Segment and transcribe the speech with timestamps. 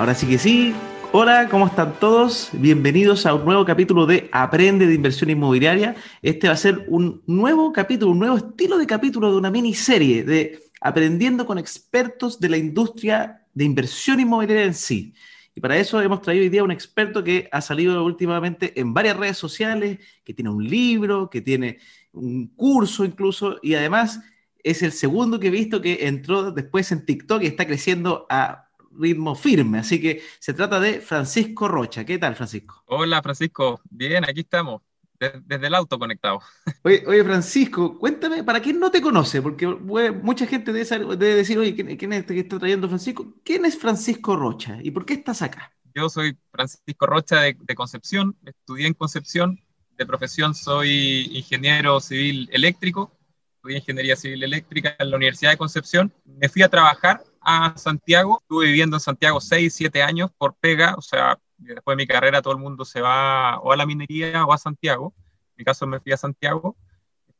[0.00, 0.72] Ahora sí que sí.
[1.12, 2.48] Hola, ¿cómo están todos?
[2.54, 5.94] Bienvenidos a un nuevo capítulo de Aprende de Inversión Inmobiliaria.
[6.22, 10.24] Este va a ser un nuevo capítulo, un nuevo estilo de capítulo de una miniserie
[10.24, 15.12] de Aprendiendo con expertos de la industria de inversión inmobiliaria en sí.
[15.54, 19.18] Y para eso hemos traído hoy día un experto que ha salido últimamente en varias
[19.18, 21.76] redes sociales, que tiene un libro, que tiene
[22.12, 24.22] un curso incluso, y además
[24.64, 28.69] es el segundo que he visto que entró después en TikTok y está creciendo a
[28.90, 29.78] ritmo firme.
[29.78, 32.04] Así que se trata de Francisco Rocha.
[32.04, 32.82] ¿Qué tal, Francisco?
[32.86, 33.80] Hola, Francisco.
[33.90, 34.82] Bien, aquí estamos.
[35.18, 36.40] Desde el auto conectado.
[36.82, 41.74] Oye, oye, Francisco, cuéntame, para quien no te conoce, porque mucha gente debe, decir, oye,
[41.74, 43.34] ¿quién, es este que está trayendo Francisco?
[43.44, 45.74] ¿Quién es Francisco Rocha y por qué estás acá?
[45.94, 49.60] Yo soy Francisco Rocha de, de Concepción, estudié en Concepción,
[49.98, 53.12] de profesión soy ingeniero civil eléctrico,
[53.56, 56.10] estudié ingeniería civil eléctrica en la Universidad de Concepción.
[56.24, 60.94] Me fui a trabajar a Santiago, estuve viviendo en Santiago 6, 7 años por pega,
[60.96, 64.44] o sea, después de mi carrera todo el mundo se va o a la minería
[64.44, 65.14] o a Santiago.
[65.50, 66.76] En mi caso me fui a Santiago.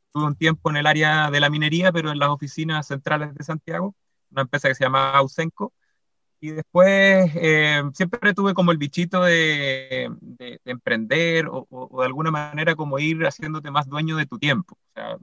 [0.07, 3.43] Estuve un tiempo en el área de la minería, pero en las oficinas centrales de
[3.43, 3.95] Santiago,
[4.31, 5.73] una empresa que se llama Ausenco.
[6.43, 11.67] Y después eh, siempre tuve como el bichito de, de, emprender o,
[11.99, 14.75] de alguna manera como ir haciéndote más dueño de tu tiempo.
[14.75, 15.17] O sea,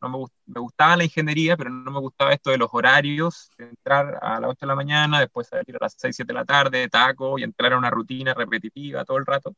[0.00, 4.18] no me, me, gustaba la ingeniería, pero no me gustaba esto de los horarios, entrar
[4.22, 6.78] a las 8 de la mañana, después salir a las 6, 7 de la tarde,
[6.78, 9.54] de taco, y entrar a una rutina repetitiva todo el rato.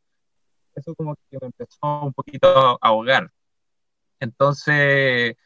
[0.75, 3.31] Eso como que me empezó un poquito a ahogar.
[4.21, 5.37] Entonces,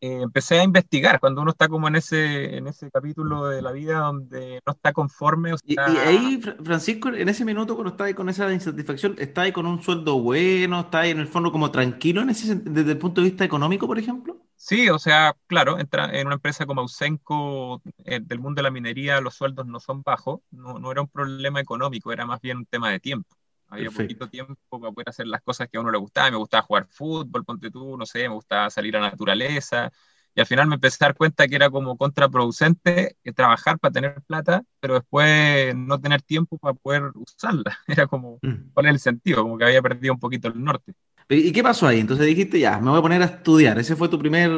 [0.00, 3.72] eh, empecé a investigar cuando uno está como en ese, en ese capítulo de la
[3.72, 5.54] vida donde no está conforme.
[5.64, 9.66] Y, ahí, Francisco, en ese minuto cuando está ahí con esa insatisfacción, ¿está ahí con
[9.66, 10.80] un sueldo bueno?
[10.80, 13.86] ¿Está ahí en el fondo como tranquilo en ese, desde el punto de vista económico,
[13.86, 14.36] por ejemplo?
[14.56, 18.70] Sí, o sea, claro, entra en una empresa como Ausenco, eh, del mundo de la
[18.72, 22.58] minería, los sueldos no son bajos, no, no era un problema económico, era más bien
[22.58, 23.37] un tema de tiempo.
[23.68, 26.30] Había poquito tiempo para poder hacer las cosas que a uno le gustaba.
[26.30, 29.92] Me gustaba jugar fútbol, ponte tú, no sé, me gustaba salir a la naturaleza.
[30.34, 33.92] Y al final me empecé a dar cuenta que era como contraproducente eh, trabajar para
[33.92, 37.76] tener plata, pero después no tener tiempo para poder usarla.
[37.88, 38.70] Era como, mm.
[38.72, 39.42] ¿cuál es el sentido?
[39.42, 40.94] Como que había perdido un poquito el norte.
[41.28, 42.00] ¿Y qué pasó ahí?
[42.00, 43.78] Entonces dijiste, ya, me voy a poner a estudiar.
[43.78, 44.50] Ese fue tu primer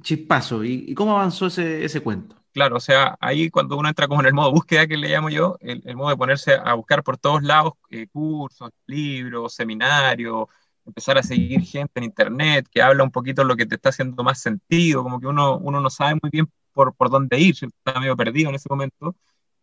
[0.00, 0.64] chispazo.
[0.64, 2.41] ¿Y, cómo avanzó ese, ese cuento?
[2.52, 5.30] Claro, o sea, ahí cuando uno entra como en el modo búsqueda que le llamo
[5.30, 10.48] yo, el, modo de ponerse a buscar por todos lados eh, cursos, libros, seminarios,
[10.84, 14.22] empezar a seguir gente en internet que habla un poquito lo que te está haciendo
[14.22, 17.98] más sentido, como que uno, uno no sabe muy bien por, por dónde ir, está
[17.98, 19.16] medio perdido en ese momento,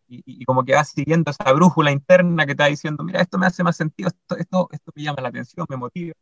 [0.08, 3.62] y, como que va siguiendo esa brújula interna que está diciendo, mira, esto me hace
[3.62, 6.14] más sentido, esto, esto, esto me llama la atención, me motiva.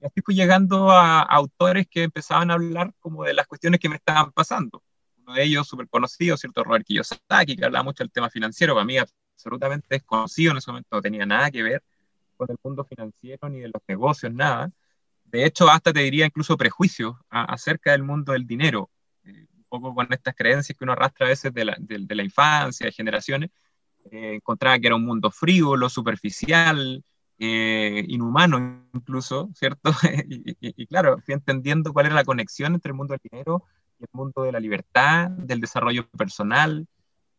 [0.00, 3.88] Y así fui llegando a autores que empezaban a hablar como de las cuestiones que
[3.88, 4.82] me estaban pasando
[5.34, 6.64] de ellos súper conocido, ¿cierto?
[6.64, 10.88] Robert Kiyosaki, que hablaba mucho del tema financiero, para mí absolutamente desconocido, en ese momento
[10.92, 11.82] no tenía nada que ver
[12.36, 14.70] con el mundo financiero ni de los negocios, nada.
[15.24, 18.90] De hecho, hasta te diría incluso prejuicios acerca del mundo del dinero,
[19.24, 22.22] eh, un poco con estas creencias que uno arrastra a veces de la, de, la
[22.22, 23.50] infancia, de generaciones,
[24.10, 27.04] eh, encontraba que era un mundo frívolo, superficial,
[27.38, 29.92] eh, inhumano incluso, ¿cierto?
[30.28, 33.64] y, y, claro, fui entendiendo cuál era la conexión entre el mundo del dinero
[34.00, 36.86] el mundo de la libertad, del desarrollo personal.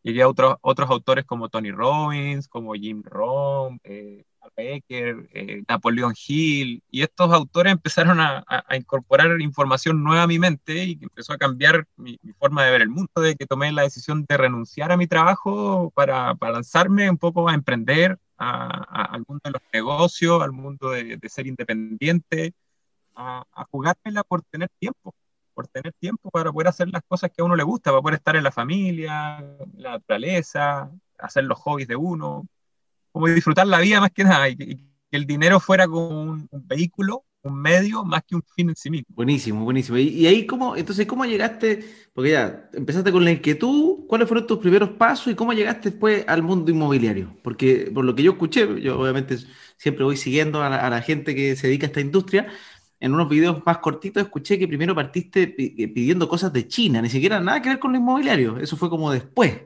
[0.02, 4.24] Llegué a otros, otros autores como Tony Robbins, como Jim Rohn, eh,
[4.56, 10.38] Becker, eh, Napoleón Hill, y estos autores empezaron a, a, incorporar información nueva a mi
[10.38, 13.82] mente y empezó a cambiar mi, forma de ver el mundo, de que tomé la
[13.82, 19.24] decisión de renunciar a mi trabajo para, para lanzarme un poco a emprender, a, al
[19.28, 22.54] mundo de los negocios, al mundo de, de ser independiente,
[23.14, 25.14] a, a jugármela por tener tiempo
[25.60, 28.14] por tener tiempo para poder hacer las cosas que a uno le gusta, para poder
[28.14, 29.44] estar en la familia,
[29.76, 32.46] la naturaleza, hacer los hobbies de uno,
[33.12, 34.78] como disfrutar la vida más que nada, y que,
[35.10, 39.08] el dinero fuera como un, vehículo, un medio, más que un fin en sí mismo.
[39.10, 39.98] Buenísimo, buenísimo.
[39.98, 41.84] Y, ahí, ¿cómo, entonces, ¿cómo llegaste?
[42.14, 46.24] Porque ya empezaste con la inquietud, ¿cuáles fueron tus primeros pasos y cómo llegaste después
[46.26, 47.36] al mundo inmobiliario?
[47.42, 49.36] Porque por lo que yo escuché, yo obviamente
[49.76, 52.46] siempre voy siguiendo a la, a la gente que se dedica a esta industria,
[53.00, 57.40] en unos videos más cortitos escuché que primero partiste pidiendo cosas de China, ni siquiera
[57.40, 59.62] nada que ver con lo inmobiliario, eso fue como después.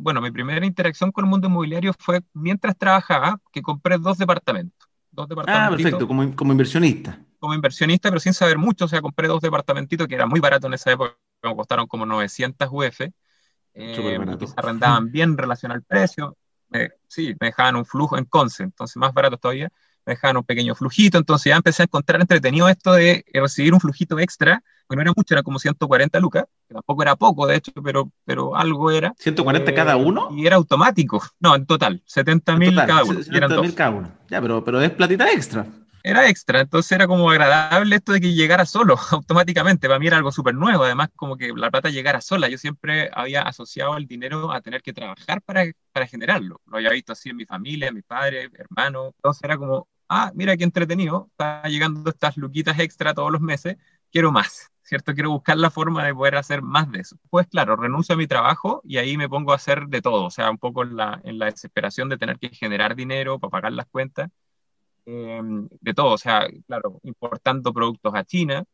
[0.00, 4.88] Bueno, mi primera interacción con el mundo inmobiliario fue mientras trabajaba, que compré dos departamentos.
[5.12, 7.20] Dos ah, perfecto, como, como inversionista.
[7.38, 10.68] Como inversionista, pero sin saber mucho, o sea, compré dos departamentitos que eran muy baratos
[10.68, 13.12] en esa época, me costaron como 900 UF, eh,
[13.74, 16.36] que se arrendaban bien en relación al precio.
[17.06, 19.70] sí, me dejaban un flujo en Conce, entonces más barato todavía
[20.14, 24.18] dejaban un pequeño flujito, entonces ya empecé a encontrar entretenido esto de recibir un flujito
[24.18, 27.72] extra, que no era mucho, era como 140 lucas, que tampoco era poco, de hecho,
[27.82, 29.14] pero, pero algo era.
[29.14, 30.28] ¿140 cada eh, uno?
[30.36, 33.22] Y era automático, no, en total, 70 mil cada uno.
[33.22, 35.66] 70 mil cada uno, ya, pero, pero es platita extra.
[36.02, 40.16] Era extra, entonces era como agradable esto de que llegara solo automáticamente, para mí era
[40.16, 44.06] algo súper nuevo, además como que la plata llegara sola, yo siempre había asociado el
[44.06, 47.88] dinero a tener que trabajar para, para generarlo, lo había visto así en mi familia,
[47.88, 52.78] en mi padre, hermano, entonces era como, ah, mira qué entretenido, está llegando estas luquitas
[52.78, 53.76] extra todos los meses,
[54.12, 55.14] quiero más, ¿cierto?
[55.14, 57.16] Quiero buscar la forma de poder hacer más de eso.
[57.30, 60.30] Pues claro, renuncio a mi trabajo y ahí me pongo a hacer de todo, o
[60.30, 63.72] sea, un poco en la, en la desesperación de tener que generar dinero para pagar
[63.72, 64.30] las cuentas
[65.06, 68.64] Em, de todo, o sea, claro, importando productos a China.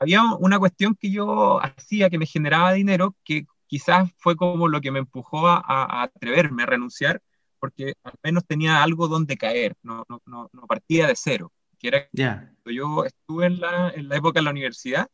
[0.00, 4.80] Había una cuestión que yo hacía que me generaba dinero, que quizás fue como lo
[4.80, 7.22] que me empujó a, atreverme a renunciar,
[7.64, 11.50] porque al menos tenía algo donde caer, no, no, no, partía de cero.
[11.78, 12.08] Que era
[12.66, 15.08] yo estuve en la, en la época de la universidad,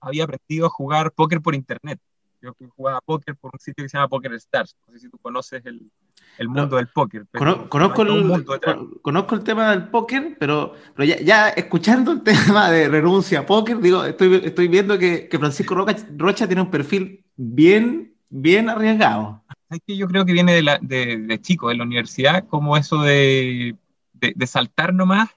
[0.00, 1.98] había aprendido a jugar póker por internet.
[2.42, 4.76] Yo jugaba póker por un sitio que se llama Poker Stars.
[4.86, 5.90] No sé si tú conoces el,
[6.36, 7.26] el mundo del póker.
[7.32, 12.86] Conozco, el, conozco el tema del póker, pero, pero ya, ya, escuchando el tema de
[12.86, 15.74] renuncia a póker, digo, estoy, estoy viendo que, que Francisco
[16.18, 19.42] Rocha, tiene un perfil bien, bien arriesgado.
[19.86, 23.02] Que yo creo que viene de, la, de, de chico, de la universidad, como eso
[23.02, 23.76] de,
[24.12, 25.30] de, saltar nomás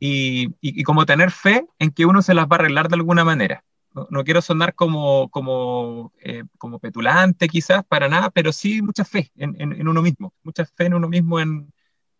[0.00, 2.96] y, y, y como tener fe en que uno se las va a arreglar de
[2.96, 3.64] alguna manera
[4.10, 9.30] no, quiero sonar como, como, eh, como petulante quizás, para nada, pero sí mucha fe
[9.36, 11.72] en, uno mismo, mucha fe en uno mismo en,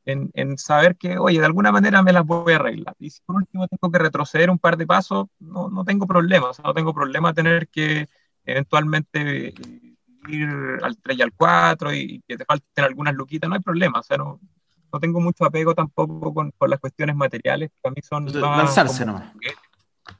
[0.04, 2.96] en, saber que, oye, de alguna manera me las voy a arreglar.
[2.98, 6.50] Y si por último tengo que retroceder un par de pasos, no, no tengo problema,
[6.50, 8.08] o sea, no tengo problema tener que
[8.44, 9.54] eventualmente
[10.28, 10.48] ir
[10.82, 14.02] al 3 y al 4 y que te falten algunas luquitas, no hay problema, o
[14.02, 14.40] sea, no,
[14.92, 18.26] no tengo mucho apego tampoco con, con las cuestiones materiales, que a mí son...
[18.26, 19.32] Lanzarse nomás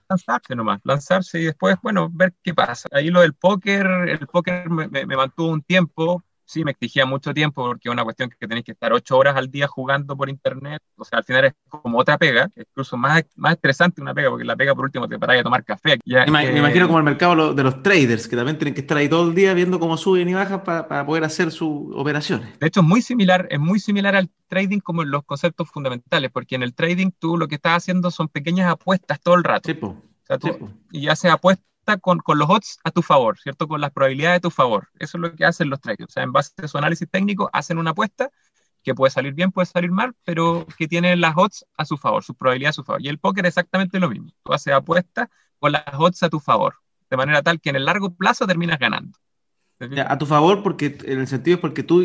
[0.09, 2.89] lanzarse nomás, lanzarse y después, bueno, ver qué pasa.
[2.93, 7.35] Ahí lo del póker, el póker me, me, mantuvo un tiempo, sí, me exigía mucho
[7.35, 10.31] tiempo porque es una cuestión que tenéis que estar ocho horas al día jugando por
[10.31, 14.31] internet, o sea, al final es como otra pega, incluso más, más estresante una pega,
[14.31, 15.99] porque la pega por último te paráis a tomar café.
[16.07, 19.09] Ya, me, imagino como el mercado de los traders, que también tienen que estar ahí
[19.09, 22.59] todo el día viendo cómo suben y bajan para poder hacer sus operaciones.
[22.59, 26.31] De hecho, es muy similar, es muy similar al trading como en los conceptos fundamentales,
[26.33, 29.69] porque en el trading tú lo que estás haciendo son pequeñas apuestas todo el rato.
[29.69, 30.51] Sí,
[30.93, 31.29] y ya se
[31.97, 33.67] con, los odds a tu favor, ¿cierto?
[33.67, 34.89] Con las probabilidades a tu favor.
[34.99, 36.11] Eso es lo que hacen los traders.
[36.11, 38.31] O sea, en base a su análisis técnico, hacen una apuesta
[38.83, 42.23] que puede salir bien, puede salir mal, pero que tiene las odds a su favor,
[42.23, 43.03] sus probabilidades a su favor.
[43.03, 44.31] Y el póker es exactamente lo mismo.
[44.43, 46.77] Tú haces apuestas con las odds a tu favor,
[47.11, 49.19] de manera tal que en el largo plazo terminas ganando
[49.81, 52.05] a tu favor, porque en el sentido es porque tú,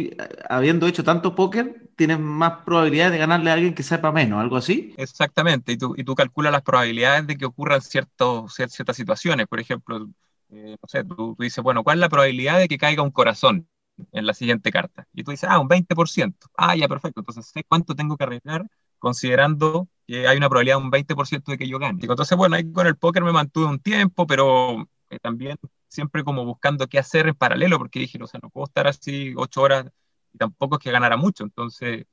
[0.49, 4.57] habiendo hecho tanto póker, tienes más probabilidades de ganarle a alguien que sepa menos, algo
[4.57, 4.93] así.
[4.97, 9.47] Exactamente, y tú, y tú calculas las probabilidades de que ocurran ciertos, ciertas situaciones.
[9.47, 10.07] Por ejemplo,
[10.49, 13.67] eh, no sé, tú, dices, bueno, ¿cuál es la probabilidad de que caiga un corazón
[14.11, 15.07] en la siguiente carta?
[15.13, 16.47] Y tú dices, ah, un 20%.
[16.57, 17.21] Ah, ya, perfecto.
[17.21, 18.65] Entonces sé cuánto tengo que arriesgar
[18.99, 21.99] considerando que hay una probabilidad de un 20% de que yo gane.
[22.01, 25.57] Entonces, bueno, ahí con el póker me mantuve un tiempo, pero eh, también
[25.87, 29.33] siempre como buscando qué hacer en paralelo, porque dije, o sea, no puedo estar así
[29.37, 29.85] ocho horas
[30.33, 31.43] y tampoco es que ganara mucho.
[31.43, 32.05] Entonces,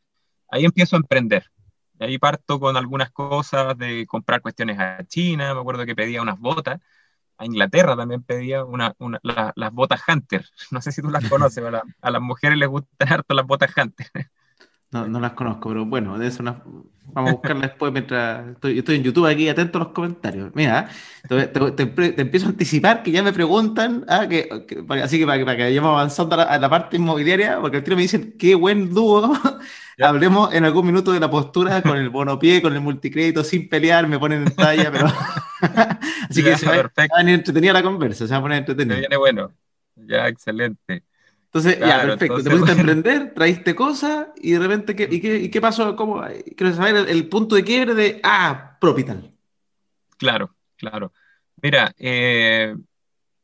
[0.49, 1.51] ahí empiezo a emprender.
[1.99, 6.23] Y ahí parto con algunas cosas de comprar cuestiones a China, me acuerdo que pedía
[6.23, 6.81] unas botas,
[7.39, 8.95] a Inglaterra también pedía una,
[9.55, 10.47] las botas Hunter.
[10.71, 13.71] No sé si tú las conoces, a, a, las mujeres les gustan harto las botas
[13.77, 14.07] Hunter.
[14.93, 18.97] No, no las conozco, pero bueno, de eso vamos a buscarlas después mientras estoy, estoy
[18.97, 20.51] en YouTube aquí atento a los comentarios.
[20.55, 20.89] Mira,
[21.29, 24.49] te, empiezo a anticipar que ya me preguntan, ah, que,
[25.03, 28.35] así que para, que vayamos avanzando a la, parte inmobiliaria, porque el tío me dicen,
[28.37, 29.33] qué buen dúo.
[30.01, 34.09] Hablemos en algún minuto de la postura con el bonopié, con el multicrédito, sin pelear,
[34.09, 35.07] me ponen en talla, pero...
[36.29, 38.97] así que se va, a venir entretenida la conversa, se va a poner entretenida.
[38.97, 39.53] viene bueno,
[39.95, 41.05] ya, excelente.
[41.53, 42.43] Entonces, ya, perfecto.
[42.43, 45.97] Te pusiste a emprender, traíste cosas y de repente, ¿qué, y, qué, y qué pasó?
[45.97, 46.23] ¿Cómo?
[46.57, 49.35] Quiero saber el, punto de quiebre de, ah, Propital.
[50.17, 51.13] Claro, claro.
[51.61, 52.77] Mira, eh,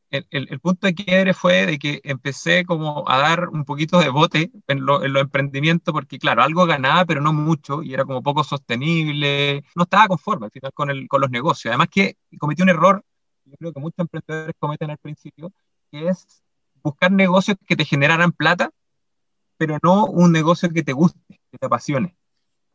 [0.09, 4.09] el, el, punto de quiebre fue de que empecé como a dar un poquito de
[4.09, 8.05] bote en, lo, en los emprendimientos porque, claro, algo ganaba, pero no mucho y era
[8.05, 9.65] como poco sostenible.
[9.75, 11.71] No estaba conforme al final con, el, con los negocios.
[11.71, 13.03] Además que cometí un error,
[13.43, 15.51] yo creo que muchos emprendedores cometen al principio,
[15.91, 16.25] que es
[16.87, 18.71] buscar negocios que te generaran plata,
[19.57, 22.15] pero no un negocio que te guste, que te apasione.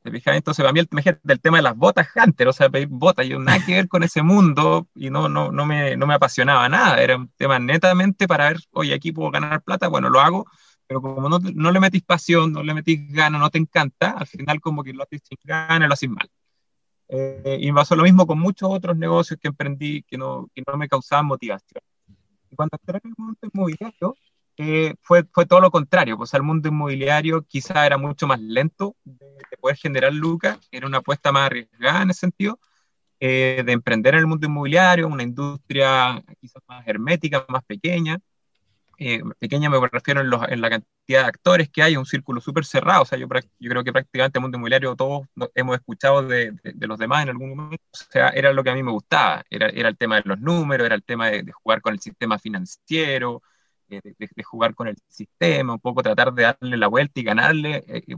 [0.02, 0.36] ¿Te fijas?
[0.36, 3.74] Entonces, para mí, el, tema de las botas Hunter, o sea, botas, yo nada que
[3.74, 7.00] ver con ese mundo y no, no, no, me, no me apasionaba nada.
[7.00, 10.46] Era un tema netamente para ver, oye, aquí puedo ganar plata, bueno, lo hago,
[10.88, 14.26] pero como no, no le metís pasión, no le metís ganas, no te encanta, al
[14.26, 16.28] final como que lo haces sin ganas, lo haces mal.
[17.08, 20.62] Eh, y me pasó lo mismo con muchos otros negocios que emprendí que no, que
[20.66, 21.82] no me causaban motivación.
[22.52, 24.14] Y cuando entré en el mundo inmobiliario,
[24.58, 28.94] eh, fue, fue todo lo contrario, pues el mundo inmobiliario quizá era mucho más lento
[29.04, 29.16] de,
[29.58, 32.60] poder generar lucas, era una apuesta más arriesgada en ese sentido,
[33.20, 38.18] eh, de emprender en el mundo inmobiliario, una industria quizás más hermética, más pequeña,
[38.98, 42.64] eh, pequeña me refiero en, en, la cantidad de actores que hay, un círculo súper
[42.64, 43.26] cerrado, o sea, yo,
[43.58, 47.56] yo, creo que prácticamente el mundo inmobiliario todos hemos escuchado de, los demás en algún
[47.56, 50.40] momento, o sea, era lo que a mí me gustaba, era, el tema de los
[50.40, 53.42] números, era el tema de, jugar con el sistema financiero,
[53.88, 54.02] de,
[54.44, 58.14] jugar con el sistema, un poco tratar de darle la vuelta y ganarle, eh, y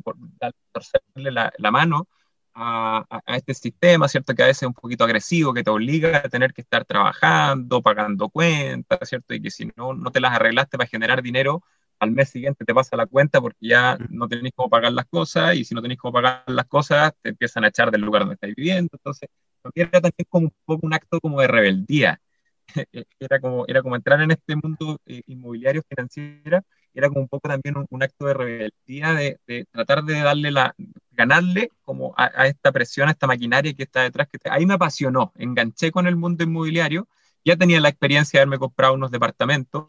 [0.73, 2.09] torcerle la, la mano
[2.54, 4.34] a, a, este sistema, ¿cierto?
[4.34, 7.82] Que a veces es un poquito agresivo, que te obliga a tener que estar trabajando,
[7.82, 9.34] pagando cuentas, ¿cierto?
[9.34, 11.62] Y que si no, no te las arreglaste para generar dinero,
[12.00, 15.54] al mes siguiente te pasa la cuenta porque ya no tenés cómo pagar las cosas
[15.56, 18.34] y si no tenés cómo pagar las cosas te empiezan a echar del lugar donde
[18.34, 18.90] estás viviendo.
[18.92, 19.28] Entonces,
[19.75, 22.20] era también como un poco un acto como de rebeldía
[23.20, 26.61] era como, era como entrar en este mundo eh, inmobiliario financiero,
[26.92, 30.75] era como un poco también un, acto de rebeldía de, tratar de darle la,
[31.14, 35.33] ganarle como a, esta presión, a esta maquinaria que está detrás, que ahí me apasionó,
[35.37, 37.09] enganché con el mundo inmobiliario,
[37.44, 39.87] ya tenía la experiencia de haberme comprado unos departamentos,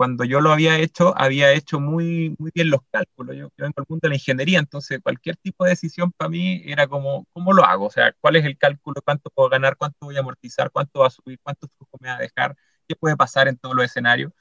[0.00, 3.36] cuando yo lo había hecho, había hecho muy, muy bien los cálculos.
[3.36, 6.86] Yo, vengo del mundo de la ingeniería, entonces cualquier tipo de decisión para mí era
[6.86, 7.84] como, ¿cómo lo hago?
[7.84, 9.02] O sea, ¿cuál es el cálculo?
[9.04, 9.76] ¿Cuánto puedo ganar?
[9.76, 10.70] ¿Cuánto voy a amortizar?
[10.70, 11.38] ¿Cuánto va a subir?
[11.42, 11.68] ¿Cuánto
[12.00, 12.56] me va a dejar?
[12.88, 14.32] ¿Qué puede pasar en todos los escenarios?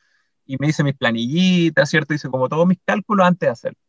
[0.45, 2.13] Y me hice mis planillitas, ¿cierto?
[2.13, 3.79] Hice como todos mis cálculos antes de hacerlo.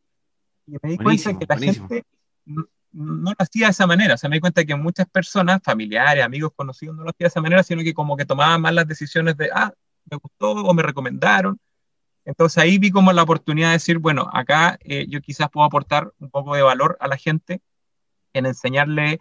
[0.67, 2.05] Y me di cuenta que la gente
[2.51, 4.15] no, no, lo hacía de esa manera.
[4.15, 7.29] O sea, me di cuenta que muchas personas, familiares, amigos, conocidos, no lo hacían de
[7.29, 9.73] esa manera, sino que como que tomaban más las decisiones de, ah,
[10.11, 11.59] me gustó o me recomendaron.
[12.25, 16.13] Entonces ahí vi como la oportunidad de decir, bueno, acá eh, yo quizás puedo aportar
[16.19, 17.63] un poco de valor a la gente
[18.33, 19.21] en enseñarle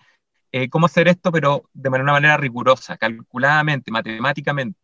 [0.51, 4.79] eh, cómo hacer esto, pero de una manera rigurosa, calculadamente, matemáticamente.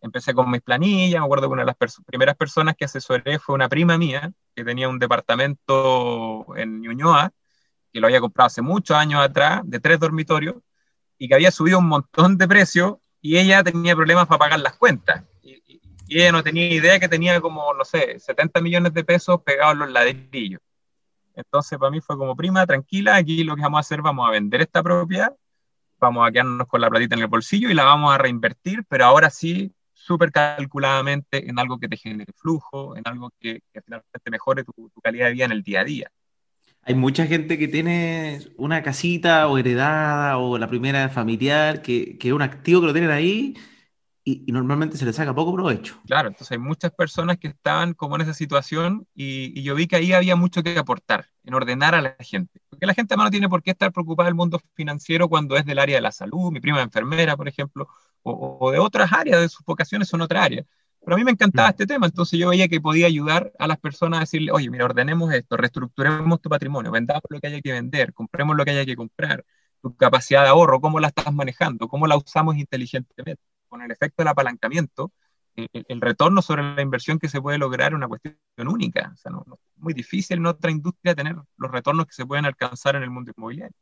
[0.00, 3.54] Empecé con mis planillas, me acuerdo que una de las primeras personas que asesoré fue
[3.54, 7.32] una prima mía, que tenía un departamento en Ñuñoa,
[7.96, 10.56] que lo había comprado hace muchos años atrás, de tres dormitorios,
[11.16, 14.76] y que había subido un montón de precio y ella tenía problemas para pagar las
[14.76, 15.24] cuentas.
[15.42, 19.72] Y, ella no tenía idea que tenía como, no sé, 70 millones de pesos pegados
[19.72, 20.60] en los ladrillos.
[21.34, 24.30] Entonces, para mí fue como prima, tranquila, aquí lo que vamos a hacer, vamos a
[24.30, 25.34] vender esta propiedad,
[25.98, 29.06] vamos a quedarnos con la platita en el bolsillo y la vamos a reinvertir, pero
[29.06, 34.30] ahora sí, súper calculadamente en algo que te genere flujo, en algo que, que finalmente
[34.30, 36.12] mejore tu, tu calidad de vida en el día a día.
[36.88, 42.28] Hay mucha gente que tiene una casita o heredada o la primera familiar, que, que
[42.28, 43.56] es un activo que lo tienen ahí
[44.22, 46.00] y, normalmente se le saca poco provecho.
[46.06, 49.96] Claro, entonces hay muchas personas que estaban como en esa situación y, yo vi que
[49.96, 52.60] ahí había mucho que aportar, en ordenar a la gente.
[52.68, 55.64] Porque la gente además no tiene por qué estar preocupada del mundo financiero cuando es
[55.64, 57.88] del área de la salud, mi prima enfermera, por ejemplo,
[58.22, 60.64] o, o de otras áreas, de sus vocaciones son otra área.
[61.06, 63.78] Pero a mí me encantaba este tema, entonces yo veía que podía ayudar a las
[63.78, 67.70] personas a decirle, oye, mira, ordenemos esto, reestructuremos tu patrimonio, vendamos lo que haya que
[67.70, 69.44] vender, compremos lo que haya que comprar,
[69.80, 73.40] tu capacidad de ahorro, cómo la estás manejando, cómo la usamos inteligentemente.
[73.68, 75.12] Con el efecto del apalancamiento,
[75.54, 78.36] el, el retorno sobre la inversión que se puede lograr es una cuestión
[78.66, 79.12] única.
[79.14, 82.46] O sea, no, no, muy difícil en otra industria tener los retornos que se pueden
[82.46, 83.76] alcanzar en el mundo inmobiliario.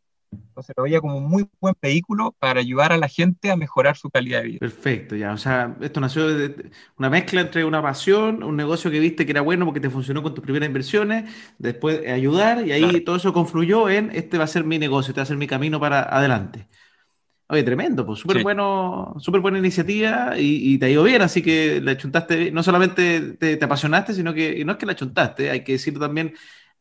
[0.49, 3.97] Entonces lo veía como un muy buen vehículo para ayudar a la gente a mejorar
[3.97, 4.59] su calidad de vida.
[4.61, 5.33] Perfecto, ya.
[5.33, 9.33] O sea, esto nació de una mezcla entre una pasión, un negocio que viste que
[9.33, 13.05] era bueno porque te funcionó con tus primeras inversiones, después ayudar y ahí claro.
[13.05, 15.47] todo eso confluyó en este va a ser mi negocio, este va a ser mi
[15.47, 16.69] camino para adelante.
[17.47, 18.43] Oye, tremendo, pues súper sí.
[18.43, 22.63] bueno, súper buena iniciativa y, y, te ha ido bien, así que la chuntaste, no
[22.63, 26.35] solamente te, te apasionaste, sino que no es que la chuntaste, hay que decirlo también,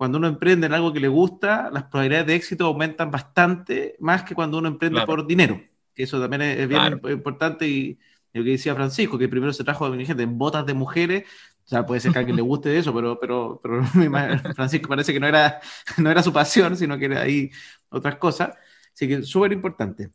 [0.04, 4.24] cuando uno emprende en algo que le gusta, las probabilidades de éxito aumentan bastante más
[4.24, 5.08] que cuando uno emprende claro.
[5.08, 5.62] por dinero.
[5.96, 7.10] Que eso también es, bien claro.
[7.10, 7.98] importante y
[8.34, 11.24] lo que decía Francisco, que primero se trajo gente en botas de mujeres.
[11.64, 13.82] O sea, puede ser que a alguien le guste de eso, pero, pero, pero
[14.56, 15.62] Francisco parece que no era,
[15.98, 17.50] no era su pasión, sino que era ahí
[17.88, 18.58] otras cosas.
[18.94, 20.10] Así que súper importante.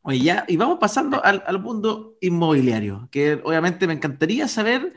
[0.00, 4.94] Oye, ya, y vamos pasando al, al mundo inmobiliario, que obviamente me encantaría saber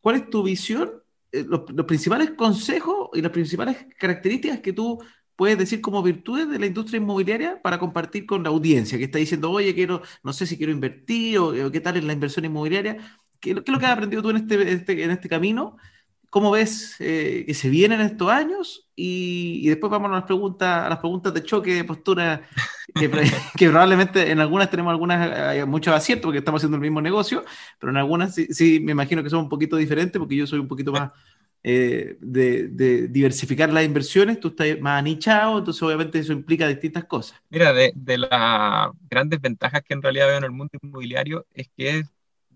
[0.00, 1.01] cuál es tu visión
[1.32, 4.98] eh, los, los, principales consejos y las principales características que tú
[5.36, 9.18] puedes decir como virtudes de la industria inmobiliaria para compartir con la audiencia que está
[9.18, 12.44] diciendo, oye, quiero, no sé si quiero invertir o, o qué tal es la inversión
[12.44, 12.96] inmobiliaria.
[13.40, 15.76] ¿Qué, ¿Qué, es lo que has aprendido tú en este, este en este camino?
[16.32, 18.88] ¿Cómo ves eh, que se vienen estos años?
[18.96, 22.48] Y, y, después vamos a las preguntas, a las preguntas de choque, de postura,
[22.94, 23.10] que,
[23.58, 27.44] que probablemente en algunas tenemos algunas, hay muchos aciertos porque estamos haciendo el mismo negocio,
[27.78, 30.58] pero en algunas sí, sí, me imagino que son un poquito diferentes porque yo soy
[30.58, 31.12] un poquito más,
[31.62, 37.42] eh, de, diversificar las inversiones, tú estás más anichado, entonces obviamente eso implica distintas cosas.
[37.50, 41.98] Mira, de, las grandes ventajas que en realidad veo en el mundo inmobiliario es que
[41.98, 42.06] es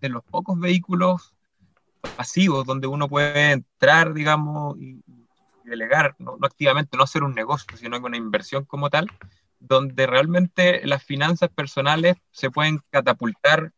[0.01, 1.36] de los pocos vehículos
[2.11, 5.03] pasivos donde uno puede entrar, digamos, y,
[5.65, 9.11] delegar, no, no, activamente, no hacer un negocio, sino una inversión como tal,
[9.59, 13.73] donde realmente las finanzas personales se pueden catapultar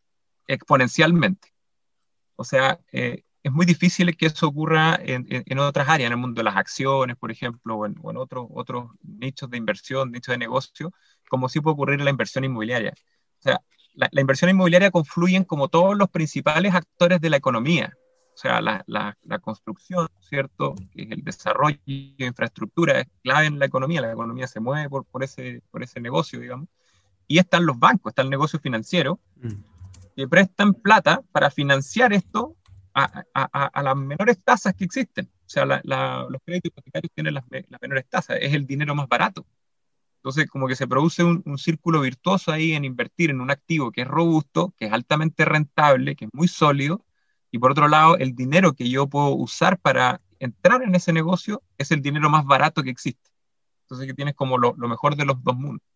[0.47, 1.54] exponencialmente.
[2.37, 6.40] O sea, eh, es muy difícil que eso ocurra en, otras áreas, en el mundo
[6.40, 10.92] de las acciones, por ejemplo, o en, otros, otros nichos de inversión, nichos de negocio,
[11.28, 12.92] como sí puede ocurrir en la inversión inmobiliaria.
[13.38, 13.61] O sea,
[13.94, 17.97] la, inversión inmobiliaria confluyen como todos los principales actores de la economía.
[18.38, 20.76] O sea, la, la, construcción, ¿cierto?
[20.92, 24.00] Que es el desarrollo de infraestructura, es clave en la economía.
[24.00, 26.68] La economía se mueve por, por, ese, por ese negocio, digamos.
[27.26, 29.49] Y están los bancos, está el negocio financiero, mm.
[30.14, 32.54] que prestan plata para financiar esto
[32.95, 35.26] a, las menores tasas que existen.
[35.26, 37.45] O sea, los créditos hipotecarios tienen las,
[37.80, 39.45] menores tasas, es el dinero más barato.
[40.18, 44.02] Entonces, como que se produce un, círculo virtuoso ahí en invertir en un activo que
[44.02, 47.04] es robusto, que es altamente rentable, que es muy sólido,
[47.50, 51.62] y por otro lado, el dinero que yo puedo usar para entrar en ese negocio
[51.78, 53.31] es el dinero más barato que existe.
[53.83, 55.88] Entonces, que tienes como lo mejor de los dos mundos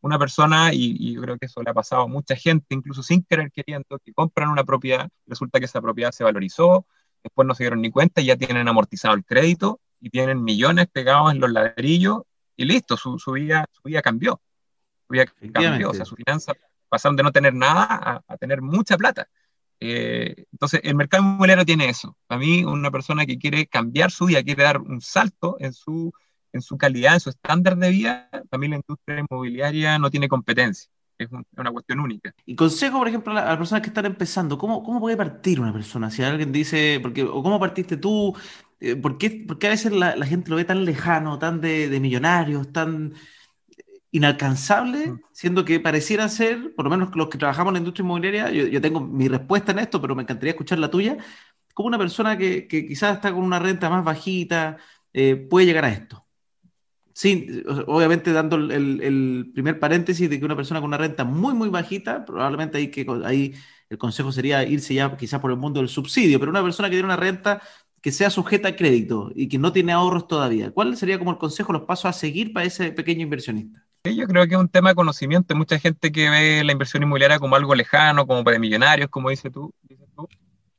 [0.00, 3.22] una persona, y, yo creo que eso le ha pasado a mucha gente, incluso sin
[3.22, 6.86] querer queriendo, que compran una propiedad, resulta que esa propiedad se valorizó,
[7.22, 10.86] después no se dieron ni cuenta y ya tienen amortizado el crédito y tienen millones
[10.90, 12.22] pegados en los ladrillos
[12.56, 14.40] y listo, su, su vida, su vida cambió.
[15.06, 16.54] Su vida cambió, o sea, su finanza
[16.88, 19.28] pasaron de no tener nada a, tener mucha plata.
[19.80, 22.16] Eh, entonces, el mercado inmobiliario tiene eso.
[22.26, 26.12] Para mí, una persona que quiere cambiar su vida, quiere dar un salto en su
[26.52, 30.90] en su calidad, en su estándar de vida, también la industria inmobiliaria no tiene competencia.
[31.18, 32.34] Es una cuestión única.
[32.46, 35.72] Y consejo, por ejemplo, a las personas que están empezando, ¿cómo, ¿cómo puede partir una
[35.72, 36.10] persona?
[36.10, 38.34] Si alguien dice, porque, o cómo partiste tú,
[38.80, 43.12] eh, ¿por, qué, a veces la, gente lo ve tan lejano, tan de, millonarios, tan
[44.12, 45.20] inalcanzable, mm.
[45.32, 48.80] siendo que pareciera ser, por lo menos los que trabajamos en la industria inmobiliaria, yo,
[48.80, 51.18] tengo mi respuesta en esto, pero me encantaría escuchar la tuya,
[51.74, 54.78] como una persona que, quizás está con una renta más bajita,
[55.12, 56.26] eh, puede llegar a esto.
[57.12, 61.68] Sí, obviamente dando el, primer paréntesis de que una persona con una renta muy, muy
[61.68, 63.54] bajita, probablemente ahí, que, ahí
[63.90, 66.94] el consejo sería irse ya quizás por el mundo del subsidio, pero una persona que
[66.96, 67.60] tiene una renta
[68.00, 71.38] que sea sujeta a crédito y que no tiene ahorros todavía, ¿cuál sería como el
[71.38, 73.84] consejo, los pasos a seguir para ese pequeño inversionista?
[74.04, 75.54] Yo creo que es un tema de conocimiento.
[75.54, 79.52] Mucha gente que ve la inversión inmobiliaria como algo lejano, como para millonarios, como dices
[79.52, 79.72] tú,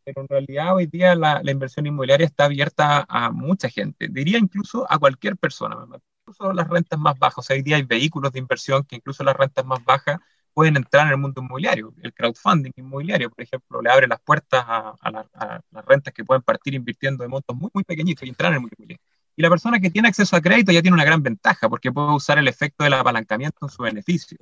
[0.03, 4.39] pero en realidad hoy día la, la, inversión inmobiliaria está abierta a mucha gente, diría
[4.39, 5.77] incluso a cualquier persona
[6.21, 7.49] incluso las rentas más bajas.
[7.49, 10.19] hoy día hay vehículos de inversión que incluso las rentas más bajas
[10.53, 11.93] pueden entrar en el mundo inmobiliario.
[12.01, 14.95] El crowdfunding inmobiliario, por ejemplo, le abre las puertas a,
[15.71, 18.61] las rentas que pueden partir invirtiendo de montos muy, muy pequeñitos y entrar en el
[18.61, 19.10] mundo inmobiliario.
[19.35, 22.13] Y la persona que tiene acceso a crédito ya tiene una gran ventaja porque puede
[22.13, 24.37] usar el efecto del apalancamiento en su beneficio.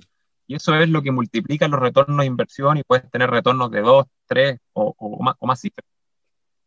[0.48, 3.82] Y eso es lo que multiplica los retornos de inversión y puedes tener retornos de
[3.82, 5.86] 2, 3 o, o, más, o más cifras.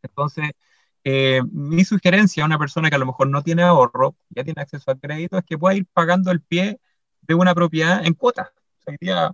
[0.03, 0.53] Entonces,
[1.05, 4.63] eh, mi sugerencia a una persona que a lo mejor no tiene ahorro, ya tiene
[4.63, 6.81] acceso a crédito, es que pueda ir pagando el pie
[7.23, 8.51] de una propiedad en cuotas.
[8.87, 9.33] hoy día,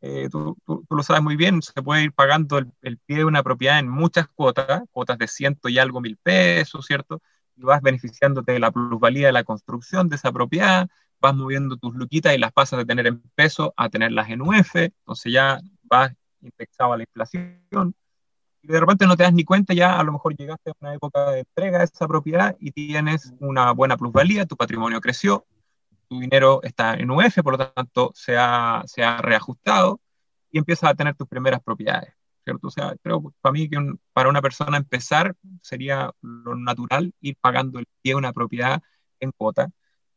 [0.00, 0.56] eh, tú,
[0.90, 4.28] lo sabes muy bien, se puede ir pagando el, pie de una propiedad en muchas
[4.28, 7.22] cuotas, cuotas de ciento y algo mil pesos, ¿cierto?
[7.56, 10.88] Y vas beneficiándote de la plusvalía de la construcción de esa propiedad,
[11.20, 14.76] vas moviendo tus luquitas y las pasas de tener en peso a tenerlas en UF,
[14.76, 17.94] entonces ya vas indexado a la inflación
[18.68, 20.94] y de repente no te das ni cuenta, ya a lo mejor llegaste a una
[20.94, 25.46] época de entrega de esa propiedad y tienes una buena plusvalía, tu patrimonio creció,
[26.08, 30.00] tu dinero está en UF, por lo tanto se ha, se ha reajustado
[30.50, 32.15] y empiezas a tener tus primeras propiedades.
[32.46, 32.68] ¿Cierto?
[32.68, 33.76] O sea, creo para mí que
[34.12, 38.82] para una persona empezar sería lo natural ir pagando el pie una propiedad
[39.20, 39.68] en cuota.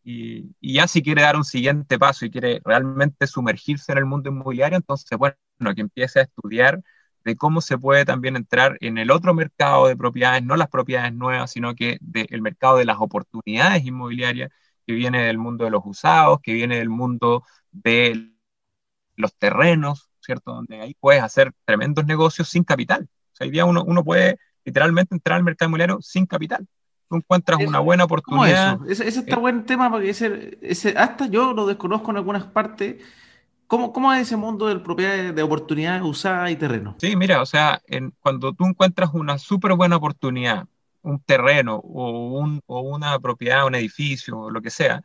[0.04, 4.06] Y, y, ya si quiere dar un siguiente paso y quiere realmente sumergirse en el
[4.06, 5.36] mundo inmobiliario, entonces, bueno,
[5.76, 6.82] que empiece a estudiar
[7.26, 11.14] de cómo se puede también entrar en el otro mercado de propiedades, no las propiedades
[11.14, 14.52] nuevas, sino que del mercado de las oportunidades inmobiliarias,
[14.86, 18.34] que viene del mundo de los usados, que viene del mundo de
[19.16, 20.54] los terrenos, ¿cierto?
[20.54, 23.10] Donde ahí puedes hacer tremendos negocios sin capital.
[23.34, 26.68] O sea, hoy día uno, uno puede literalmente entrar al mercado inmobiliario sin capital.
[27.10, 28.78] Tú encuentras una buena oportunidad.
[28.78, 29.04] ¿Cómo eso?
[29.08, 32.98] Ese, está eh, buen tema porque ese, ese, hasta yo lo desconozco en algunas partes
[33.66, 36.96] ¿Cómo, ¿Cómo, es ese mundo de propiedad de oportunidades usadas y terreno?
[37.00, 40.66] Sí, mira, o sea, en, cuando tú encuentras una súper buena oportunidad,
[41.04, 45.04] un terreno o, un, o, una propiedad, un edificio, o lo que sea,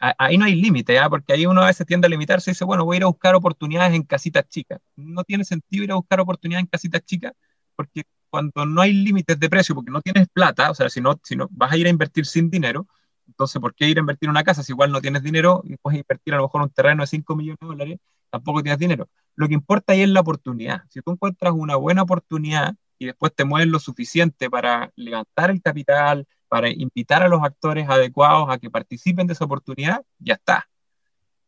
[0.00, 1.08] ahí no hay límite, ¿ya?
[1.08, 3.06] porque ahí uno a veces tiende a limitarse y dice, bueno, voy a ir a
[3.06, 4.80] buscar oportunidades en casitas chicas.
[4.96, 7.32] No tiene sentido ir a buscar oportunidades en casitas chicas
[7.76, 11.18] porque cuando no hay límites de precio, porque no tienes plata, o sea, si no,
[11.24, 12.86] si no vas a ir a invertir sin dinero,
[13.26, 15.76] entonces, ¿por qué ir a invertir en una casa si igual no tienes dinero y
[15.76, 17.98] puedes invertir a lo mejor un terreno de 5 millones de dólares?
[18.28, 19.08] Tampoco tienes dinero.
[19.36, 20.82] Lo que importa ahí es la oportunidad.
[20.90, 25.62] Si tú encuentras una buena oportunidad y después te mueves lo suficiente para levantar el
[25.62, 30.68] capital, para invitar a los actores adecuados a que participen de esa oportunidad, ya está.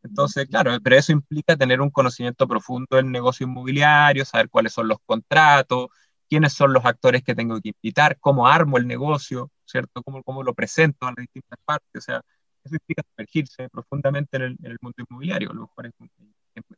[0.01, 4.87] Entonces, claro, pero eso implica tener un conocimiento profundo del negocio inmobiliario, saber cuáles son
[4.87, 5.89] los contratos,
[6.29, 10.01] quiénes son los actores que tengo que invitar, cómo armo el negocio, ¿cierto?
[10.03, 11.95] Cómo, cómo lo presento a las distintas partes.
[11.95, 12.21] O sea,
[12.63, 15.93] eso implica sumergirse profundamente en el, mundo inmobiliario, a lo mejor es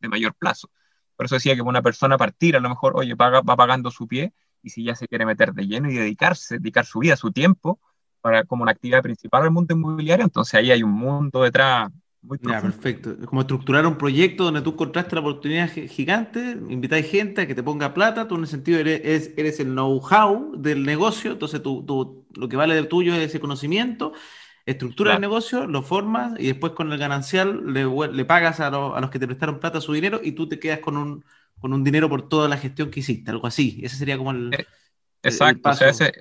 [0.02, 0.72] de mayor plazo.
[1.16, 4.08] Por eso decía que una persona partir, a lo mejor, oye, paga, va pagando su
[4.08, 4.34] pie,
[4.64, 7.80] y si ya se quiere meter de lleno y dedicarse, dedicar su vida, su tiempo,
[8.26, 11.92] para, como una actividad principal del mundo inmobiliario, entonces ahí hay un mundo detrás
[12.24, 13.16] muy ya, perfecto.
[13.28, 17.62] Como estructurar un proyecto donde tú encontraste la oportunidad gigante, invitáis gente a que te
[17.62, 22.26] ponga plata, tú en el sentido eres, eres el know-how del negocio, entonces tú, tú,
[22.34, 24.14] lo que vale del tuyo es ese conocimiento,
[24.66, 29.02] estructura el negocio, lo formas y después con el ganancial le, le pagas a, a,
[29.02, 31.24] los que te prestaron plata su dinero y tú te quedas con un,
[31.60, 33.82] con un dinero por toda la gestión que hiciste, algo así.
[33.84, 34.52] Ese sería como el...
[34.52, 34.66] Eh,
[35.22, 36.12] exacto, o sea, ese,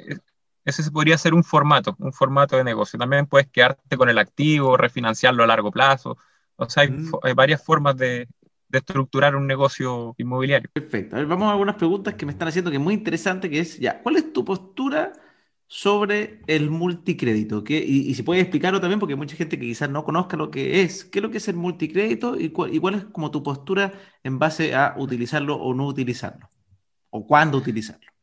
[0.65, 2.99] ese podría ser un formato, un formato de negocio.
[2.99, 6.17] También puedes quedarte con el activo, refinanciarlo a largo plazo.
[6.57, 7.13] O sea, hay, mm.
[7.35, 8.29] varias formas de,
[8.73, 10.69] estructurar un negocio inmobiliario.
[10.73, 11.15] Perfecto.
[11.15, 13.61] A ver, vamos a algunas preguntas que me están haciendo que es muy interesante, que
[13.61, 15.13] es, ya, ¿cuál es tu postura
[15.69, 17.63] sobre el multicrédito?
[17.69, 20.83] Y, si puedes explicarlo también, porque hay mucha gente que quizás no conozca lo que
[20.83, 21.05] es.
[21.05, 23.93] ¿Qué es lo que es el multicrédito y, y cuál es como tu postura
[24.25, 26.49] en base a utilizarlo o no utilizarlo?
[27.11, 28.14] ¿O cuándo utilizarlo?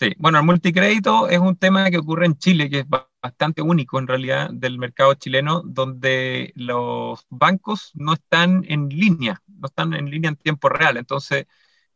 [0.00, 2.86] Sí, bueno, el multicrédito es un tema que ocurre en Chile, que es
[3.22, 9.66] bastante único en realidad del mercado chileno, donde los bancos no están en línea, no
[9.66, 10.96] están en línea en tiempo real.
[10.96, 11.44] Entonces,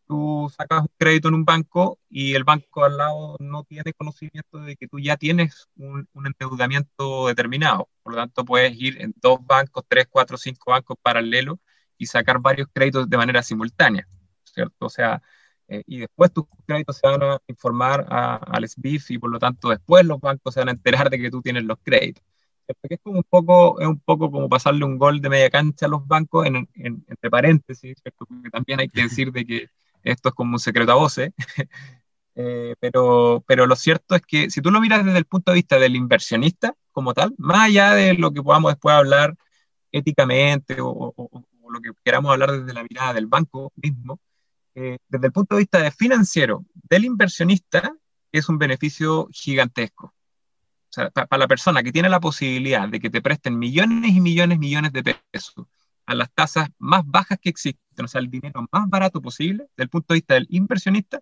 [0.06, 4.58] tú sacas un crédito en un banco y el banco al lado no tiene conocimiento
[4.58, 7.88] de que tú ya tienes un, un endeudamiento determinado.
[8.02, 11.58] Por lo tanto, puedes ir en dos bancos, tres, cuatro, cinco bancos paralelos
[11.98, 14.06] y sacar varios créditos de manera simultánea,
[14.44, 14.86] ¿cierto?
[14.86, 15.22] O sea,
[15.68, 19.70] eh, y después tus créditos se van a informar al SBIF y por lo tanto
[19.70, 22.22] después los bancos se van a enterar de que tú tienes los créditos.
[22.82, 25.88] es como un poco, es un poco como pasarle un gol de media cancha a
[25.88, 29.68] los bancos en, entre paréntesis, porque también hay que decir de que
[30.02, 31.32] esto es como un secreto a voces.
[32.36, 35.56] Eh, pero, pero lo cierto es que si tú lo miras desde el punto de
[35.56, 39.36] vista del inversionista como tal, más allá de lo que podamos después hablar
[39.92, 44.18] éticamente o, o lo que queramos hablar desde la mirada del banco mismo,
[44.74, 47.92] eh, desde el punto de vista financiero del inversionista,
[48.32, 50.06] es un beneficio gigantesco.
[50.06, 54.20] O sea, para la persona que tiene la posibilidad de que te presten millones y
[54.20, 55.66] millones, y millones de pesos
[56.06, 59.84] a las tasas más bajas que existen, o sea, el dinero más barato posible, desde
[59.84, 61.20] el punto de vista del inversionista,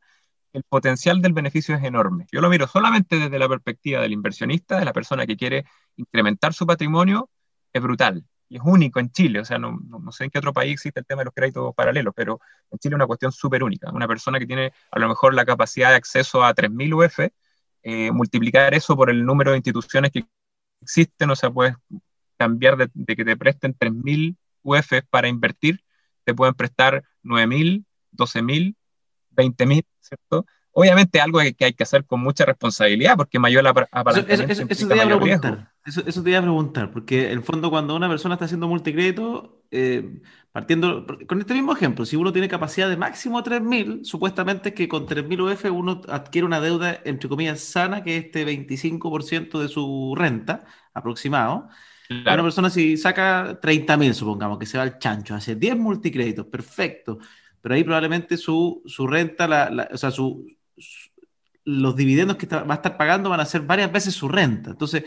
[0.52, 2.26] el potencial del beneficio es enorme.
[2.32, 5.64] Yo lo miro solamente desde la perspectiva del inversionista, de la persona que quiere
[5.96, 7.30] incrementar su patrimonio,
[7.72, 10.52] es brutal y es único en Chile, o sea, no, no, sé en qué otro
[10.52, 12.38] país existe el tema de los créditos paralelos, pero
[12.70, 13.90] en Chile es una cuestión súper única.
[13.90, 17.32] Una persona que tiene a lo mejor la capacidad de acceso a 3.000 UF,
[17.82, 20.26] eh, multiplicar eso por el número de instituciones que
[20.82, 21.76] existen, o sea, puedes
[22.36, 25.82] cambiar de, de que te presten 3.000 UF para invertir,
[26.24, 28.76] te pueden prestar 9.000, 12.000,
[29.34, 30.44] 20.000, ¿cierto?
[30.72, 34.94] Obviamente algo que, hay que hacer con mucha responsabilidad, porque mayor apalancamiento eso, eso, te
[34.94, 38.34] iba a preguntar, eso, te iba a preguntar, porque en el fondo cuando una persona
[38.34, 40.20] está haciendo multicrédito, eh,
[40.52, 44.88] partiendo con este mismo ejemplo, si uno tiene capacidad de máximo 3.000, supuestamente es que
[44.88, 49.68] con 3.000 UF uno adquiere una deuda, entre comillas, sana, que es este 25% de
[49.68, 50.64] su renta
[50.94, 51.68] aproximado.
[52.10, 57.18] Una persona si saca 30.000, supongamos, que se va al chancho, hace 10 multicréditos, perfecto
[57.62, 60.46] pero ahí probablemente su, su renta, la, o sea, su,
[61.64, 64.70] los dividendos que va a estar pagando van a ser varias veces su renta.
[64.70, 65.04] Entonces,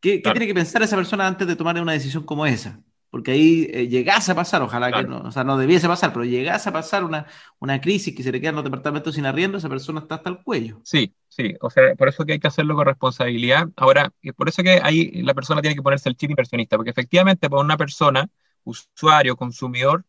[0.00, 2.80] ¿qué, tiene que pensar esa persona antes de tomar una decisión como esa?
[3.10, 6.24] Porque ahí eh, llegase a pasar, ojalá que no, o sea, no debiese pasar, pero
[6.24, 7.26] llegase a pasar una,
[7.58, 10.38] una crisis que se le quedan los departamentos sin arriendo, esa persona está hasta el
[10.44, 10.80] cuello.
[10.84, 13.68] Sí, sí, o sea, por eso que hay que hacerlo con responsabilidad.
[13.74, 17.50] Ahora, por eso que ahí la persona tiene que ponerse el chip inversionista, porque efectivamente
[17.50, 18.28] para una persona,
[18.62, 20.04] usuario, consumidor,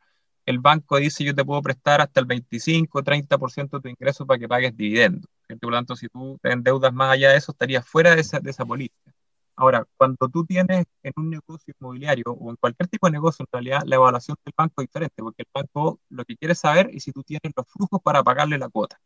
[0.45, 4.39] el banco dice yo te puedo prestar hasta el 25, 30% de tu ingreso para
[4.39, 5.29] que pagues dividendos.
[5.59, 8.39] Por lo tanto, si tú te endeudas más allá de eso, estarías fuera de esa,
[8.39, 9.10] de esa política.
[9.55, 13.49] Ahora, cuando tú tienes en un negocio inmobiliario o en cualquier tipo de negocio, en
[13.51, 17.03] realidad la evaluación del banco es diferente, porque el banco lo que quiere saber es
[17.03, 18.99] si tú tienes los flujos para pagarle la cuota.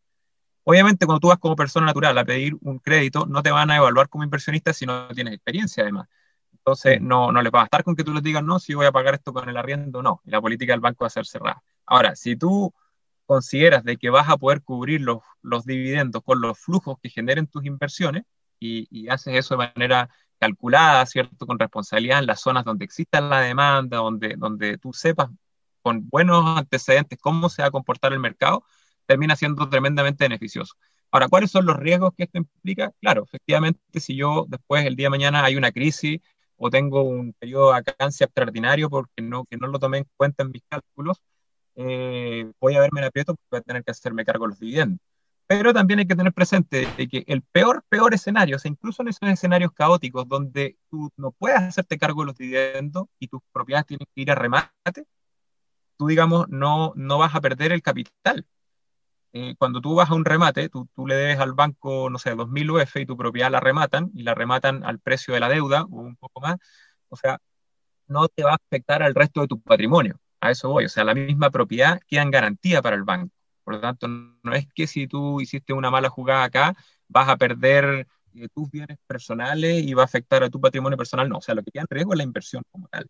[0.63, 3.77] Obviamente, cuando tú vas como persona natural a pedir un crédito, no te van a
[3.77, 6.07] evaluar como inversionista si no tienes experiencia, además.
[6.53, 8.87] Entonces, no, no les va a bastar con que tú les digas, no, si voy
[8.87, 10.21] a pagar esto con el arriendo, no.
[10.25, 11.61] Y la política del banco va a ser cerrada.
[11.85, 12.73] Ahora, si tú
[13.25, 17.47] consideras de que vas a poder cubrir los, los dividendos con los flujos que generen
[17.47, 18.23] tus inversiones
[18.59, 21.45] y, y, haces eso de manera calculada, ¿cierto?
[21.47, 25.29] Con responsabilidad en las zonas donde exista la demanda, donde, donde tú sepas
[25.81, 28.63] con buenos antecedentes cómo se va a comportar el mercado,
[29.05, 30.75] termina siendo tremendamente beneficioso.
[31.11, 32.91] Ahora, ¿cuáles son los riesgos que esto implica?
[32.99, 36.19] Claro, efectivamente, si yo después, el día de mañana, hay una crisis
[36.57, 40.43] o tengo un periodo de vacancia extraordinario porque no, que no lo tomé en cuenta
[40.43, 41.21] en mis cálculos,
[41.75, 44.59] eh, voy a verme en aprieto porque voy a tener que hacerme cargo de los
[44.59, 44.99] dividendos.
[45.47, 49.09] Pero también hay que tener presente que el peor, peor escenario, o sea, incluso en
[49.09, 53.85] esos escenarios caóticos donde tú no puedas hacerte cargo de los dividendos y tus propiedades
[53.87, 55.05] tienen que ir a remate,
[55.97, 58.45] tú, digamos, no, no vas a perder el capital.
[59.33, 62.35] Eh, cuando tú vas a un remate, tú, tú, le debes al banco, no sé,
[62.35, 65.83] 2.000 UF y tu propiedad la rematan y la rematan al precio de la deuda
[65.83, 66.57] o un poco más,
[67.09, 67.39] o sea,
[68.07, 70.19] no te va a afectar al resto de tu patrimonio.
[70.41, 73.34] A eso voy, o sea, la misma propiedad queda en garantía para el banco.
[73.65, 76.75] Por lo tanto, no es que si tú hiciste una mala jugada acá,
[77.09, 81.27] vas a perder eh, tus bienes personales y va a afectar a tu patrimonio personal.
[81.29, 83.07] No, o sea, lo que queda en riesgo es la inversión como tal.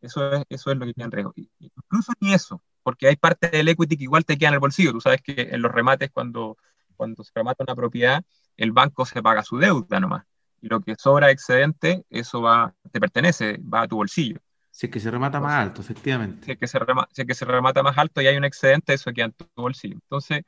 [0.00, 1.34] Eso es, eso es lo que queda en riesgo.
[1.58, 4.92] Incluso ni eso, porque hay parte del equity que igual te queda en el bolsillo.
[4.92, 6.56] Tú sabes que en los remates, cuando,
[6.96, 8.24] cuando se remata una propiedad,
[8.56, 10.24] el banco se paga su deuda nomás.
[10.62, 14.40] Y lo que sobra excedente, eso va, te pertenece, va a tu bolsillo.
[14.70, 16.46] Si es que se remata más alto, efectivamente.
[16.46, 18.44] Si es, que se remata, si es que se remata más alto y hay un
[18.44, 19.94] excedente, eso queda en tu bolsillo.
[19.94, 20.44] Entonces,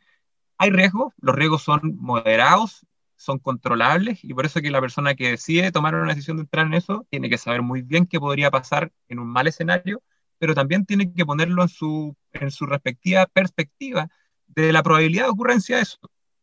[0.58, 5.30] hay riesgos, los riesgos son moderados, son controlables y por eso que la persona que
[5.30, 8.50] decide tomar una decisión de entrar en eso tiene que saber muy bien qué podría
[8.50, 10.02] pasar en un mal escenario,
[10.38, 14.08] pero también tiene que ponerlo en su, en su respectiva perspectiva
[14.48, 15.98] de la probabilidad de ocurrencia de eso.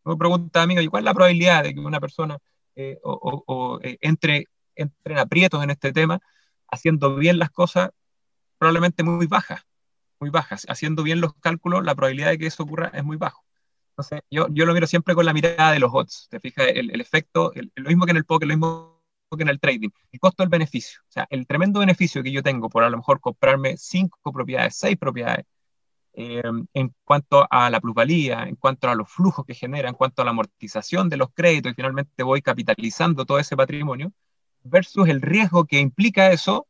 [0.05, 2.37] Me pregunta, amigo, ¿y cuál es la probabilidad de que una persona
[2.75, 6.19] eh, o, o, eh, entre, entre en aprietos en este tema?
[6.71, 7.91] Haciendo bien las cosas,
[8.57, 9.61] probablemente muy bajas,
[10.19, 10.65] muy bajas.
[10.69, 13.43] Haciendo bien los cálculos, la probabilidad de que eso ocurra es muy bajo.
[13.91, 16.27] Entonces, yo, yo lo miro siempre con la mirada de los odds.
[16.29, 18.99] Te fijas, el, el efecto, lo mismo que en el poker, lo mismo
[19.37, 21.01] que en el trading, el costo del beneficio.
[21.07, 24.75] O sea, el tremendo beneficio que yo tengo por a lo mejor comprarme cinco propiedades,
[24.75, 25.45] seis propiedades,
[26.13, 26.41] eh,
[26.73, 30.25] en cuanto a la plusvalía, en cuanto a los flujos que genera, en cuanto a
[30.25, 34.11] la amortización de los créditos y finalmente voy capitalizando todo ese patrimonio,
[34.63, 36.67] versus el riesgo que implica eso,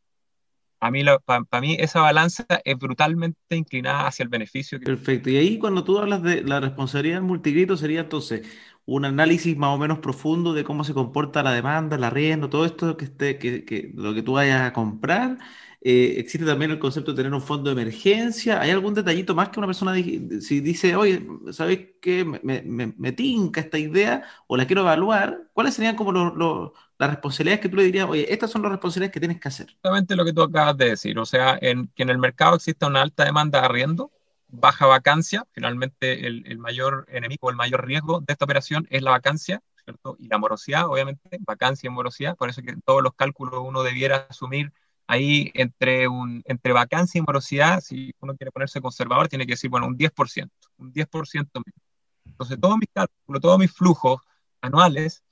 [0.79, 4.79] a mí, para mí esa balanza es brutalmente inclinada hacia el beneficio.
[4.79, 5.29] Perfecto.
[5.29, 8.47] Y ahí cuando tú hablas de la responsabilidad del multigrito sería entonces
[8.85, 12.65] un análisis más o menos profundo de cómo se comporta la demanda, el arriendo, todo
[12.65, 15.37] esto que, esté, que, que lo que tú vayas a comprar.
[15.81, 18.59] Eh, existe también el concepto de tener un fondo de emergencia.
[18.59, 22.25] ¿Hay algún detallito más que una persona si dice, oye, ¿sabes qué?
[22.25, 25.49] Me, me, tinca esta idea o la quiero evaluar?
[25.53, 29.13] ¿Cuáles serían como los las responsabilidades que tú le dirías, oye, estas son las responsabilidades
[29.13, 29.67] que tienes que hacer.
[29.67, 32.87] Exactamente lo que tú acabas de decir, o sea, en, que en el mercado exista
[32.87, 34.11] una alta demanda de arriendo,
[34.49, 39.11] baja vacancia, finalmente el, el mayor enemigo, el mayor riesgo de esta operación es la
[39.11, 40.17] vacancia, ¿cierto?
[40.19, 44.27] Y la morosidad, obviamente, vacancia y morosidad, por eso que todos los cálculos uno debiera
[44.29, 44.73] asumir
[45.07, 49.69] ahí entre, un, entre vacancia y morosidad, si uno quiere ponerse conservador, tiene que decir,
[49.69, 51.81] bueno, un 10%, un 10% menos.
[52.25, 54.21] Entonces, todos mis cálculos, todos mis flujos
[54.61, 55.23] anuales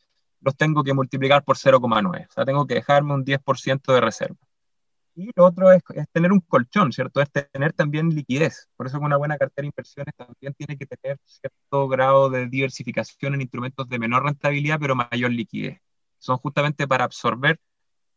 [0.42, 2.28] los tengo que multiplicar por 0,9.
[2.28, 4.38] O sea, tengo que dejarme un 10% de reserva.
[5.16, 7.22] Y lo otro es, tener un colchón, ¿cierto?
[7.22, 8.70] Es tener también liquidez.
[8.76, 13.34] Por eso una buena cartera de inversiones también tiene que tener cierto grado de diversificación
[13.34, 15.80] en instrumentos de menor rentabilidad, pero mayor liquidez.
[16.20, 17.60] Son justamente para absorber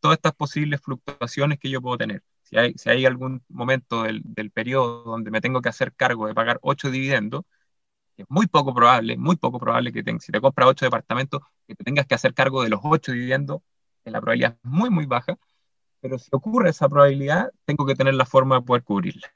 [0.00, 2.22] todas estas posibles fluctuaciones que yo puedo tener.
[2.42, 6.26] Si hay, si hay algún momento del, del periodo donde me tengo que hacer cargo
[6.26, 7.44] de pagar 8 dividendos,
[8.20, 11.84] es muy poco probable, muy poco probable que si te compras ocho departamentos, que te
[11.84, 13.62] tengas que hacer cargo de los ocho viviendo,
[14.04, 15.38] la probabilidad es muy, muy baja,
[16.00, 19.28] pero si ocurre esa probabilidad, tengo que tener la forma de poder cubrirla.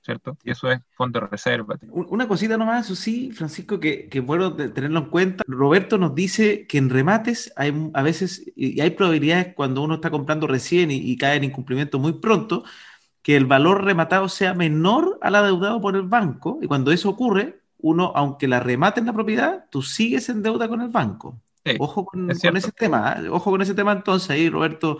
[0.00, 0.38] ¿Cierto?
[0.42, 1.76] Y eso es fondo de reserva.
[1.90, 5.44] Una cosita nomás, eso sí, Francisco, que, que bueno tenerlo en cuenta.
[5.46, 10.10] Roberto nos dice que en remates hay a veces, y hay probabilidades cuando uno está
[10.10, 12.64] comprando recién y, y cae en incumplimiento muy pronto,
[13.20, 17.60] que el valor rematado sea menor al adeudado por el banco, y cuando eso ocurre,
[17.78, 21.40] uno, aunque la remate en la propiedad, tú sigues en deuda con el banco.
[21.78, 23.28] ojo con, ese tema, ¿eh?
[23.28, 24.98] ojo con ese tema entonces ahí, Roberto.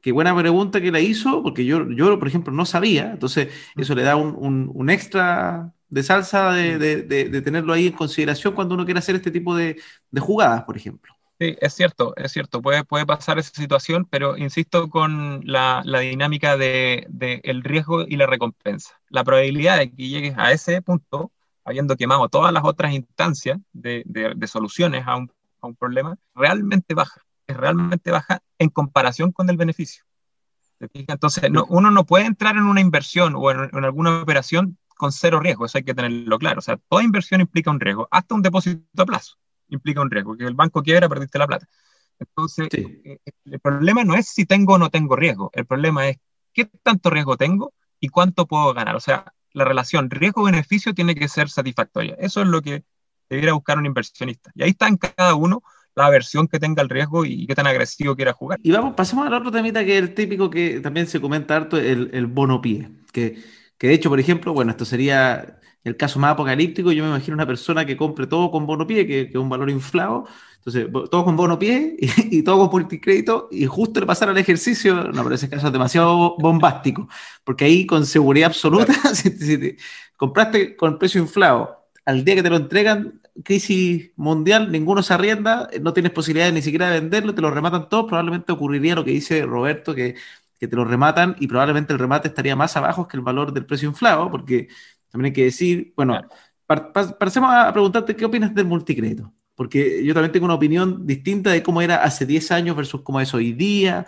[0.00, 3.10] Qué buena pregunta que la hizo, porque yo, yo por ejemplo, no sabía.
[3.10, 3.80] Entonces, mm.
[3.82, 7.08] eso le da un, un, extra de salsa de, mm.
[7.08, 9.78] de, de, tenerlo ahí en consideración cuando uno quiere hacer este tipo de,
[10.18, 11.14] jugadas, por ejemplo.
[11.38, 16.00] Sí, es cierto, es cierto, puede, puede pasar esa situación, pero insisto con la, la
[16.00, 17.06] dinámica de,
[17.42, 18.98] el riesgo y la recompensa.
[19.08, 21.30] La probabilidad de que llegues a ese punto
[21.70, 26.94] habiendo quemado todas las otras instancias de, de, soluciones a un, a un, problema, realmente
[26.94, 30.04] baja, es realmente baja en comparación con el beneficio.
[30.94, 35.12] Entonces, no, uno no puede entrar en una inversión o en, en alguna operación con
[35.12, 36.58] cero riesgo, eso hay que tenerlo claro.
[36.58, 39.36] O sea, toda inversión implica un riesgo, hasta un depósito a plazo
[39.70, 41.66] implica un riesgo, que el banco quiera, perdiste la plata.
[42.18, 46.18] Entonces, eh, el problema no es si tengo o no tengo riesgo, el problema es
[46.52, 48.96] qué tanto riesgo tengo y cuánto puedo ganar.
[48.96, 52.16] O sea, la relación riesgo-beneficio tiene que ser satisfactoria.
[52.18, 52.84] Eso es lo que
[53.28, 54.50] debiera buscar un inversionista.
[54.54, 55.62] Y ahí está en cada uno
[55.94, 58.58] la versión que tenga el riesgo y qué tan agresivo quiera jugar.
[58.62, 61.76] Y vamos, pasemos al otro temita que es el típico que también se comenta harto,
[61.76, 62.90] el, el bono pie.
[63.12, 63.42] Que,
[63.76, 66.92] que de hecho, por ejemplo, bueno, esto sería el caso más apocalíptico.
[66.92, 69.70] Yo me imagino una persona que compre todo con bono pie, que, es un valor
[69.70, 70.26] inflado.
[70.56, 71.96] Entonces, todo con bono pie
[72.30, 75.72] y, todo con crédito y justo le pasar al ejercicio, no, pero ese caso es
[75.72, 77.08] demasiado bombástico,
[77.44, 79.76] porque ahí con seguridad absoluta, si, te
[80.16, 85.70] compraste con precio inflado, al día que te lo entregan, crisis mundial, ninguno se arrienda,
[85.80, 89.12] no tienes posibilidad ni siquiera de venderlo, te lo rematan todos, probablemente ocurriría lo que
[89.12, 90.16] dice Roberto, que,
[90.58, 93.64] que te lo rematan y probablemente el remate estaría más abajo que el valor del
[93.64, 94.68] precio inflado, porque
[95.10, 96.18] también hay que decir, bueno,
[96.66, 97.16] claro.
[97.18, 101.62] pasemos a preguntarte qué opinas del multicrédito, porque yo también tengo una opinión distinta de
[101.62, 104.06] cómo era hace 10 años versus cómo es hoy día.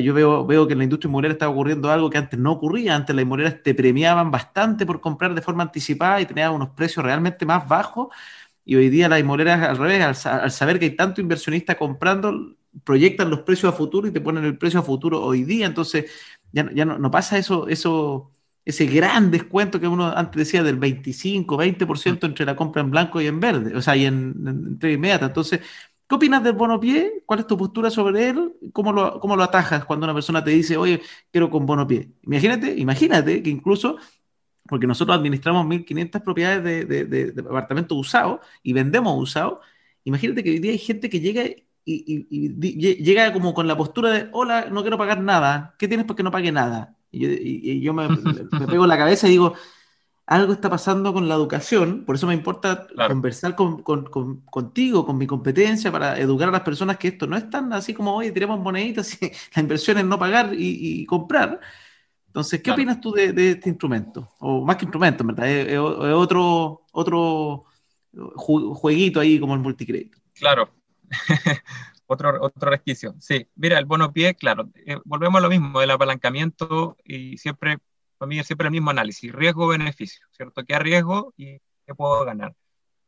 [0.00, 2.94] Yo veo, veo que en la industria inmobiliaria está ocurriendo algo que antes no ocurría.
[2.94, 7.04] Antes las inmobiliarias te premiaban bastante por comprar de forma anticipada y tenían unos precios
[7.04, 8.08] realmente más bajos.
[8.64, 12.56] Y hoy día las inmobiliarias al revés, al, al, saber que hay tanto inversionista comprando,
[12.84, 15.66] proyectan los precios a futuro y te ponen el precio a futuro hoy día.
[15.66, 16.10] Entonces
[16.52, 18.30] ya, ya no, no pasa eso, eso,
[18.64, 23.20] ese gran descuento que uno antes decía del 25, 20% entre la compra en blanco
[23.20, 25.26] y en verde, o sea, y en, en entrega inmediata.
[25.26, 25.60] Entonces,
[26.08, 27.22] ¿qué opinas del bono pie?
[27.26, 28.54] ¿Cuál es tu postura sobre él?
[28.72, 32.10] ¿Cómo lo, ¿Cómo lo atajas cuando una persona te dice, oye, quiero con bono pie?
[32.22, 33.98] Imagínate, imagínate que incluso
[34.66, 39.58] porque nosotros administramos 1.500 propiedades de, de, de, de, apartamentos usados y vendemos usados.
[40.04, 43.76] Imagínate que hoy día hay gente que llega y, y, y, llega como con la
[43.76, 46.96] postura de, hola, no quiero pagar nada, ¿qué tienes porque no pague nada?
[47.14, 48.08] Y yo, yo me,
[48.58, 49.54] me, pego en la cabeza y digo,
[50.26, 53.12] algo está pasando con la educación, por eso me importa claro.
[53.12, 57.26] conversar con, con, con, contigo, con mi competencia, para educar a las personas que esto
[57.26, 61.04] no es tan así como, oye, tiramos moneditas y la inversión es no pagar y,
[61.06, 61.60] comprar,
[62.26, 62.82] entonces, ¿qué claro.
[62.82, 64.28] opinas tú de, de, este instrumento?
[64.40, 67.66] O más que instrumento, en verdad, es, es, otro, otro
[68.12, 70.18] jueguito ahí como el multicrédito.
[70.34, 70.70] Claro,
[72.06, 73.14] otro, otro resquicio.
[73.18, 77.78] Sí, mira, el bono pie, claro, eh, volvemos a lo mismo, el apalancamiento y siempre,
[78.18, 80.64] para mí siempre el mismo análisis, riesgo-beneficio, ¿cierto?
[80.64, 82.54] ¿Qué riesgo y qué puedo ganar?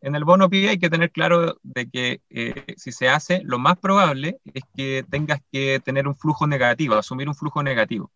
[0.01, 3.59] En el bono pie hay que tener claro de que eh, si se hace, lo
[3.59, 8.13] más probable es que tengas que tener un flujo negativo, asumir un flujo negativo.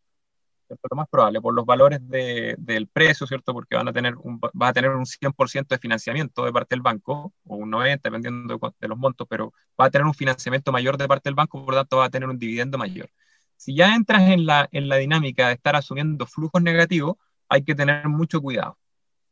[0.71, 0.89] ¿Cierto?
[0.91, 3.53] Lo más probable, por los valores de, del precio, ¿cierto?
[3.53, 6.83] Porque van a tener un, va a tener un 100% de financiamiento de parte del
[6.83, 10.71] banco, o un 90%, dependiendo de, de, los montos, pero va a tener un financiamiento
[10.71, 13.11] mayor de parte del banco, por lo tanto va a tener un dividendo mayor.
[13.57, 17.17] Si ya entras en la, en la dinámica de estar asumiendo flujos negativos,
[17.49, 18.79] hay que tener mucho cuidado.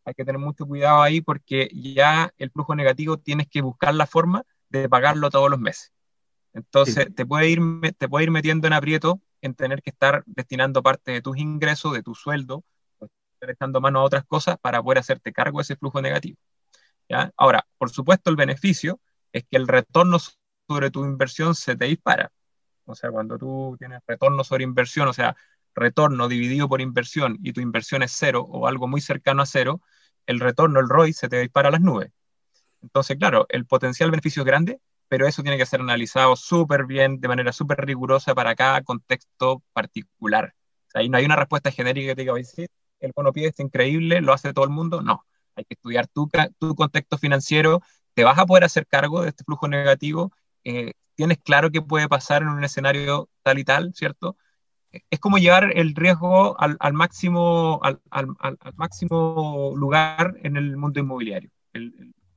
[0.05, 4.07] Hay que tener mucho cuidado ahí porque ya el flujo negativo tienes que buscar la
[4.07, 5.93] forma de pagarlo todos los meses.
[6.53, 7.13] Entonces, sí.
[7.13, 7.61] te, puede ir,
[7.97, 11.93] te puede ir metiendo en aprieto en tener que estar destinando parte de tus ingresos,
[11.93, 12.65] de tu sueldo,
[13.01, 16.39] estar echando mano a otras cosas para poder hacerte cargo de ese flujo negativo.
[17.09, 17.33] ¿ya?
[17.37, 19.01] Ahora, por supuesto, el beneficio
[19.33, 20.19] es que el retorno
[20.69, 22.33] sobre tu inversión se te dispara.
[22.85, 25.37] O sea, cuando tú tienes retorno sobre inversión, o sea,
[25.75, 29.83] retorno dividido por inversión y tu inversión es cero o algo muy cercano a cero,
[30.27, 32.11] el retorno, el ROI, se te dispara a las nubes.
[32.83, 37.21] Entonces, claro, el potencial beneficio es grande, pero eso tiene que ser analizado súper bien,
[37.21, 40.55] de manera súper rigurosa para cada contexto particular.
[40.95, 42.67] O ahí no hay una respuesta genérica que te diga, sí,
[43.01, 45.03] el bono pie es increíble, lo hace todo el mundo.
[45.03, 45.25] No,
[45.57, 47.83] hay que estudiar tu, tu contexto financiero,
[48.15, 50.33] te vas a poder hacer cargo de este flujo negativo,
[50.65, 54.37] eh, tienes claro qué puede pasar en un escenario tal y tal, ¿cierto?
[55.11, 58.01] Es como llevar el riesgo al, máximo, al,
[58.77, 61.51] máximo lugar en el mundo inmobiliario.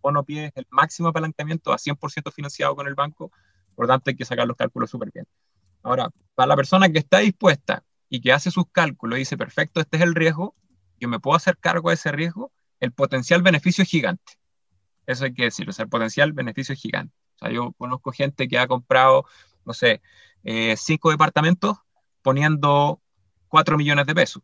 [0.01, 3.31] Bono pie es el máximo apalancamiento a 100% financiado con el banco,
[3.75, 5.25] por tanto hay que sacar los cálculos súper bien.
[5.83, 9.79] Ahora, para la persona que está dispuesta y que hace sus cálculos y dice, perfecto,
[9.79, 10.55] este es el riesgo,
[10.99, 14.33] yo me puedo hacer cargo de ese riesgo, el potencial beneficio es gigante.
[15.05, 17.15] Eso hay que decirlo, o sea, el potencial beneficio es gigante.
[17.35, 19.25] O sea, yo conozco gente que ha comprado,
[19.65, 20.01] no sé,
[20.43, 21.77] eh, cinco departamentos
[22.21, 23.01] poniendo
[23.47, 24.43] 4 millones de pesos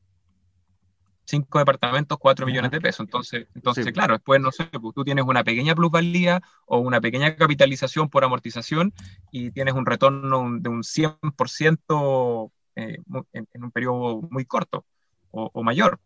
[1.27, 3.01] cinco departamentos, cuatro millones de pesos.
[3.01, 3.91] Entonces, entonces sí.
[3.91, 8.23] claro, después, no sé, pues tú tienes una pequeña plusvalía o una pequeña capitalización por
[8.23, 8.93] amortización
[9.31, 12.97] y tienes un retorno de un 100% eh,
[13.33, 14.85] en, en, un periodo muy corto
[15.31, 15.99] o, o mayor.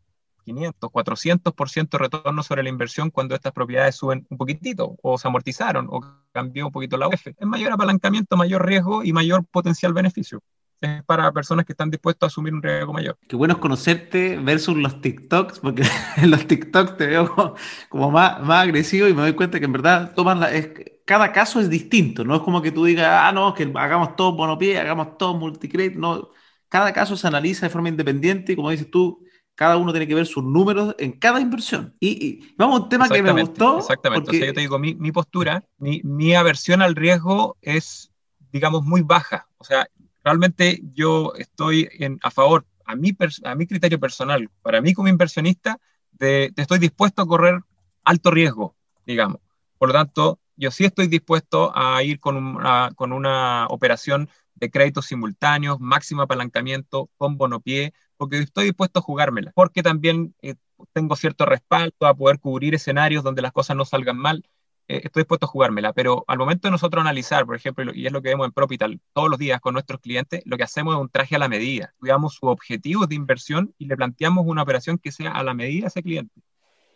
[0.43, 5.27] 500, 400% de retorno sobre la inversión cuando estas propiedades suben un poquitito o se
[5.27, 6.01] amortizaron o
[6.31, 7.27] cambió un poquito la UF.
[7.27, 10.41] Es mayor apalancamiento, mayor riesgo y mayor potencial beneficio.
[10.81, 13.17] Es para personas que están dispuestos a asumir un riesgo mayor.
[13.27, 15.83] Qué bueno es conocerte versus los TikToks, porque
[16.17, 17.55] en los TikToks te veo
[17.89, 20.71] como, más, más agresivo y me doy cuenta que en verdad toman la, es,
[21.05, 24.33] cada caso es distinto, no es como que tú digas, ah, no, que hagamos todo
[24.33, 26.31] monopié, hagamos todo multicredit, no,
[26.67, 29.23] cada caso se analiza de forma independiente y como dices tú,
[29.53, 31.95] cada uno tiene que ver sus números en cada inversión.
[31.99, 33.77] Y, vamos a un tema que me gustó.
[33.77, 38.11] Exactamente, o sea, yo te digo, mi, mi postura, mi, mi, aversión al riesgo es,
[38.51, 39.47] digamos, muy baja.
[39.57, 39.87] O sea,
[40.23, 41.89] realmente yo estoy
[42.21, 45.79] a favor, a mi, criterio personal, para mí como inversionista,
[46.11, 47.61] de, estoy dispuesto a correr
[48.03, 49.39] alto riesgo, digamos.
[49.77, 54.69] Por lo tanto, yo sí estoy dispuesto a ir con una, con una operación de
[54.69, 60.55] créditos simultáneos, máximo apalancamiento, con bonopié, porque estoy dispuesto a jugármela, porque también eh,
[60.93, 64.43] tengo cierto respaldo a poder cubrir escenarios donde las cosas no salgan mal.
[64.91, 68.11] Eh, estoy dispuesto a jugármela, pero al momento de nosotros analizar, por ejemplo, y es
[68.11, 70.99] lo que vemos en Propital todos los días con nuestros clientes, lo que hacemos es
[70.99, 71.85] un traje a la medida.
[71.93, 75.83] Estudiamos su objetivo de inversión y le planteamos una operación que sea a la medida
[75.83, 76.41] de ese cliente.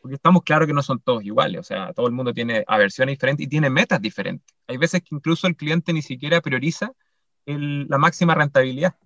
[0.01, 3.13] Porque estamos claros que no son todos iguales, o sea, todo el mundo tiene aversiones
[3.13, 4.53] diferentes y tiene metas diferentes.
[4.67, 6.91] Hay veces que incluso el cliente ni siquiera prioriza
[7.45, 8.97] la máxima rentabilidad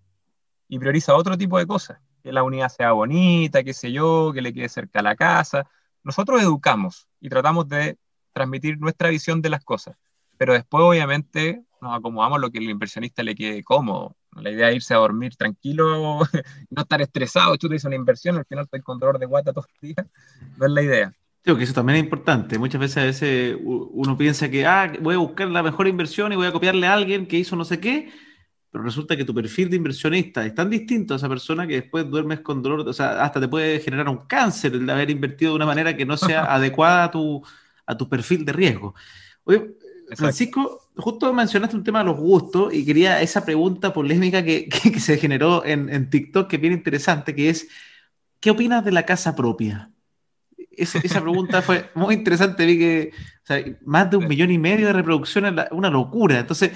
[0.68, 4.42] y prioriza otro tipo de cosas que la unidad sea bonita, qué sé yo, que
[4.42, 5.70] le quede cerca a la casa.
[6.04, 8.00] Nosotros educamos y tratamos de
[8.34, 9.96] transmitir nuestra visión de las cosas,
[10.38, 14.16] pero después obviamente nos acomodamos lo que el inversionista le quede cómodo.
[14.36, 16.20] La idea es irse a dormir tranquilo,
[16.70, 19.54] no estar estresado, tú te dices una inversión, al final estoy con dolor de guata
[19.54, 20.08] todos los días,
[20.58, 21.14] no es la idea.
[21.42, 22.60] Creo que eso también es importante.
[22.60, 26.36] Muchas veces a veces uno piensa que ah, voy a buscar la mejor inversión y
[26.36, 28.12] voy a copiarle a alguien que hizo no sé qué,
[28.72, 32.10] pero resulta que tu perfil de inversionista es tan distinto a esa persona que después
[32.10, 35.54] duermes con dolor, o sea, hasta te puede generar un cáncer el de haber invertido
[35.54, 37.42] de una manera que no sea adecuada a tu,
[37.90, 38.94] a tu perfil de riesgo.
[39.44, 39.76] Oye,
[40.16, 45.00] Francisco, justo mencionaste un tema de los gustos y quería esa pregunta polémica que, que,
[45.00, 47.68] se generó en, en, TikTok, que es bien interesante, que es,
[48.40, 49.92] ¿qué opinas de la casa propia?
[50.72, 53.12] Esa, esa pregunta fue muy interesante, vi que
[53.44, 56.40] o sea, más de un millón y medio de reproducciones, una locura.
[56.40, 56.72] Entonces,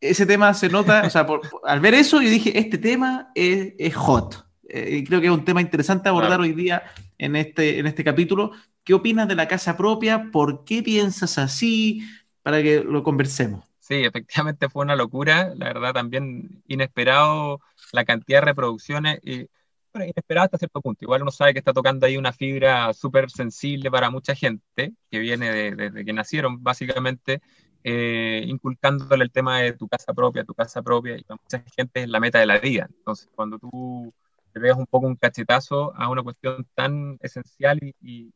[0.00, 1.26] ese tema se nota, o sea,
[1.64, 4.46] al ver eso yo dije, este tema es, es hot.
[4.68, 6.82] Eh, y creo que es un tema interesante abordar hoy día
[7.18, 8.52] en este, en este capítulo.
[8.86, 10.30] ¿Qué opinas de la casa propia?
[10.30, 12.08] ¿Por qué piensas así?
[12.42, 13.64] Para que lo conversemos.
[13.80, 17.60] Sí, efectivamente fue una locura, la verdad también inesperado
[17.90, 19.48] la cantidad de reproducciones y
[19.92, 21.04] bueno, inesperado hasta cierto punto.
[21.04, 25.18] Igual uno sabe que está tocando ahí una fibra súper sensible para mucha gente que
[25.18, 27.40] viene desde de, que nacieron básicamente
[27.82, 32.04] eh, inculcándole el tema de tu casa propia, tu casa propia, y para mucha gente
[32.04, 32.86] es la meta de la vida.
[32.88, 34.14] Entonces, cuando tú
[34.52, 38.32] te veas un poco un cachetazo a una cuestión tan esencial y,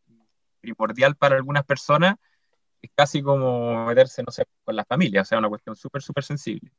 [0.61, 2.17] primordial para algunas personas,
[2.83, 6.25] es casi como meterse, no sé, con la familia, o sea, una cuestión súper, súper
[6.25, 6.71] sensible.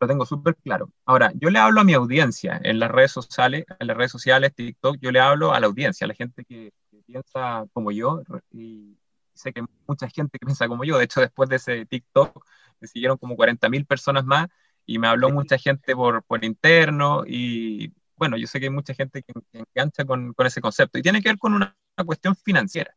[0.00, 0.90] Lo tengo súper claro.
[1.04, 4.54] Ahora, yo le hablo a mi audiencia en las redes sociales, en las redes sociales,
[4.54, 8.22] TikTok, yo le hablo a la audiencia, a la gente que, que piensa como yo
[8.50, 8.96] y,
[9.34, 12.44] sé que mucha gente que piensa como yo, de hecho después de ese TikTok
[12.80, 14.48] me siguieron como 40.000 personas más
[14.86, 18.94] y me habló mucha gente por, por interno y bueno, yo sé que hay mucha
[18.94, 21.76] gente que, engancha con, con, ese concepto y tiene que ver con una,
[22.06, 22.94] cuestión financiera.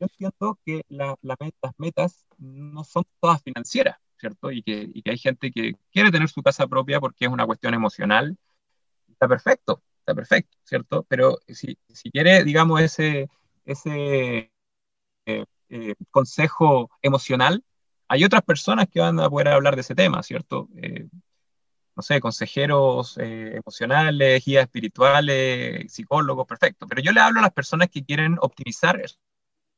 [0.00, 1.38] Yo entiendo que la, las
[1.76, 4.52] metas no son todas financieras, ¿cierto?
[4.52, 8.36] Y que, hay gente que quiere tener su casa propia porque es una cuestión emocional.
[9.08, 11.04] Está perfecto, está perfecto, ¿cierto?
[11.08, 13.28] Pero si, si quiere, digamos, ese,
[13.64, 14.52] ese
[15.26, 17.64] eh, eh, consejo emocional,
[18.08, 20.68] hay otras personas que van a poder hablar de ese tema, ¿cierto?
[20.76, 21.08] Eh,
[21.96, 26.86] no sé, consejeros emocionales, guías espirituales, psicólogos, perfecto.
[26.86, 29.00] Pero yo le hablo a las personas que quieren optimizar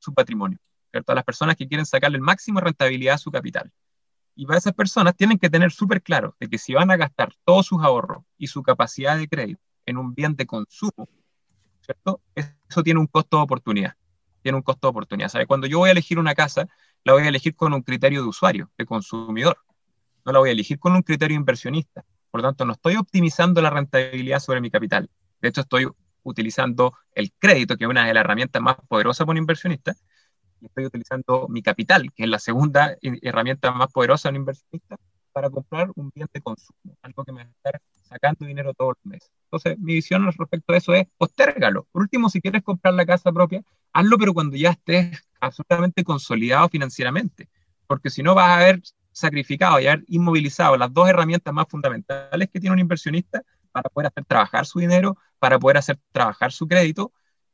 [0.00, 0.58] su patrimonio,
[0.90, 1.12] ¿cierto?
[1.12, 3.70] A las personas que quieren sacarle el máximo rentabilidad a su capital.
[4.34, 7.32] Y para esas personas tienen que tener súper claro de que si van a gastar
[7.44, 11.08] todos sus ahorros y su capacidad de crédito en un bien de consumo,
[11.82, 12.20] ¿cierto?
[12.34, 13.94] Eso tiene un costo de oportunidad
[14.42, 15.28] tiene un costo de oportunidad.
[15.28, 15.46] ¿sabe?
[15.46, 16.68] Cuando yo voy a elegir una casa,
[17.04, 19.58] la voy a elegir con un criterio de usuario, de consumidor.
[20.24, 22.04] No la voy a elegir con un criterio inversionista.
[22.30, 25.10] Por lo tanto, no estoy optimizando la rentabilidad sobre mi capital.
[25.40, 25.88] De hecho, estoy
[26.22, 29.94] utilizando el crédito, que es una de las herramientas más poderosas para un inversionista,
[30.60, 34.96] y estoy utilizando mi capital, que es la segunda herramienta más poderosa de un inversionista,
[35.32, 38.94] para comprar un bien de consumo, algo que me va a estar sacando dinero todos
[38.96, 39.30] los meses.
[39.44, 41.86] Entonces, mi visión respecto a eso es postérgalo.
[41.92, 43.62] Por último, si quieres comprar la casa propia,
[43.92, 47.48] hazlo, pero cuando ya estés absolutamente consolidado financieramente,
[47.86, 52.48] porque si no vas a haber sacrificado y haber inmovilizado las dos herramientas más fundamentales
[52.48, 53.42] que tiene un inversionista
[53.72, 57.12] para poder hacer trabajar su dinero, para poder hacer trabajar su crédito,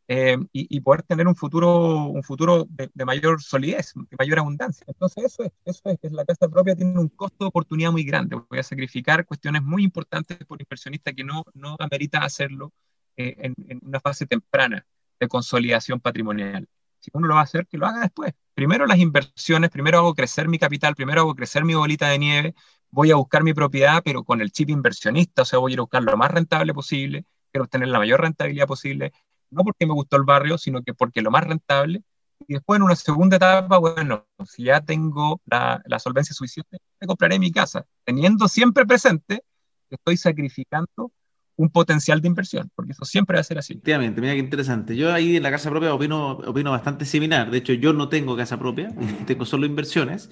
[0.09, 4.85] eh, y, poder tener un futuro, un futuro de, mayor solidez, de mayor abundancia.
[4.87, 8.05] Entonces, eso es, eso es, que la casa propia tiene un costo de oportunidad muy
[8.05, 8.41] grande.
[8.49, 12.73] Voy a sacrificar cuestiones muy importantes por inversionista que no, no amerita hacerlo
[13.17, 14.87] eh, en, en, una fase temprana
[15.19, 16.69] de consolidación patrimonial.
[17.01, 18.33] Si uno lo va a hacer, que lo haga después.
[18.55, 22.55] Primero las inversiones, primero hago crecer mi capital, primero hago crecer mi bolita de nieve,
[22.97, 25.79] voy a buscar mi propiedad, pero con el chip inversionista, o sea, voy a ir
[25.81, 29.13] a buscar lo más rentable posible, quiero obtener la mayor rentabilidad posible,
[29.51, 32.03] no porque me gustó el barrio, sino que porque lo más rentable.
[32.49, 37.07] Y después en una segunda etapa, bueno, si ya tengo la, la solvencia suficiente, me
[37.07, 39.43] compraré mi casa, teniendo siempre presente
[39.91, 41.13] que estoy sacrificando
[41.57, 43.75] un potencial de inversión, porque eso siempre va a ser así.
[43.75, 44.97] Efectivamente, mira qué interesante.
[44.97, 47.51] Yo ahí en la casa propia opino, opino bastante similar.
[47.51, 48.91] De hecho, yo no tengo casa propia,
[49.27, 50.31] tengo solo inversiones.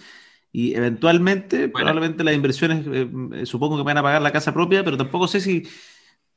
[0.57, 4.55] Y eventualmente, probablemente las inversiones, eh, eh, supongo que me van a pagar la casa
[4.55, 5.65] propia, pero tampoco sé si.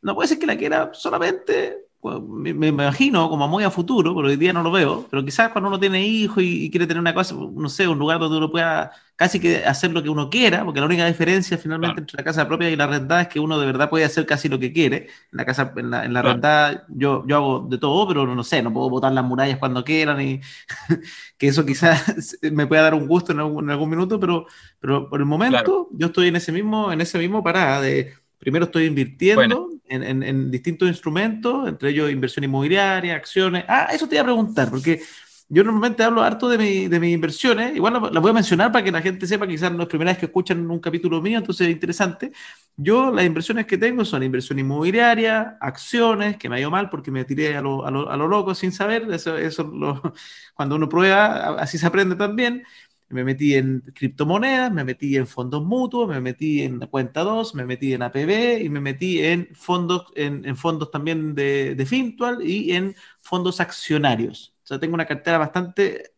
[0.02, 4.36] No puede ser que la quiera solamente me, imagino como muy a futuro, pero hoy
[4.36, 7.36] día no lo veo, pero quizás cuando uno tiene hijos y, quiere tener una cosa,
[7.36, 10.80] no sé, un lugar donde uno pueda casi que hacer lo que uno quiera, porque
[10.80, 13.66] la única diferencia finalmente entre la casa propia y la rentada es que uno de
[13.66, 15.08] verdad puede hacer casi lo que quiere.
[15.32, 18.62] En la casa, en la, en rentada yo, yo hago de todo, pero no sé,
[18.62, 20.40] no puedo botar las murallas cuando quieran y
[21.38, 24.46] que eso quizás me pueda dar un gusto en algún, minuto, pero,
[24.80, 28.66] pero por el momento yo estoy en ese mismo, en ese mismo parada de primero
[28.66, 33.66] estoy invirtiendo en, distintos instrumentos, entre ellos inversión inmobiliaria, acciones.
[33.68, 35.02] Ah, eso te iba a preguntar, porque
[35.50, 38.84] yo normalmente hablo harto de, mi, de mis inversiones, igual las voy a mencionar para
[38.84, 41.68] que la gente sepa, quizás no es primera vez que escuchan un capítulo mío, entonces
[41.68, 42.34] es interesante.
[42.76, 47.12] Yo las inversiones que tengo son inversión inmobiliaria, acciones, que me ha ido mal porque
[47.12, 49.72] me tiré a lo, a lo, a lo loco sin saber, eso, eso
[50.54, 52.64] cuando uno prueba, así se aprende también
[53.10, 57.66] me metí en criptomonedas, me metí en fondos mutuos, me metí en cuenta 2, me
[57.66, 62.74] metí en APB y me metí en fondos, en, fondos también de, de, Fintual y
[62.74, 64.54] en fondos accionarios.
[64.64, 66.12] O sea, tengo una cartera bastante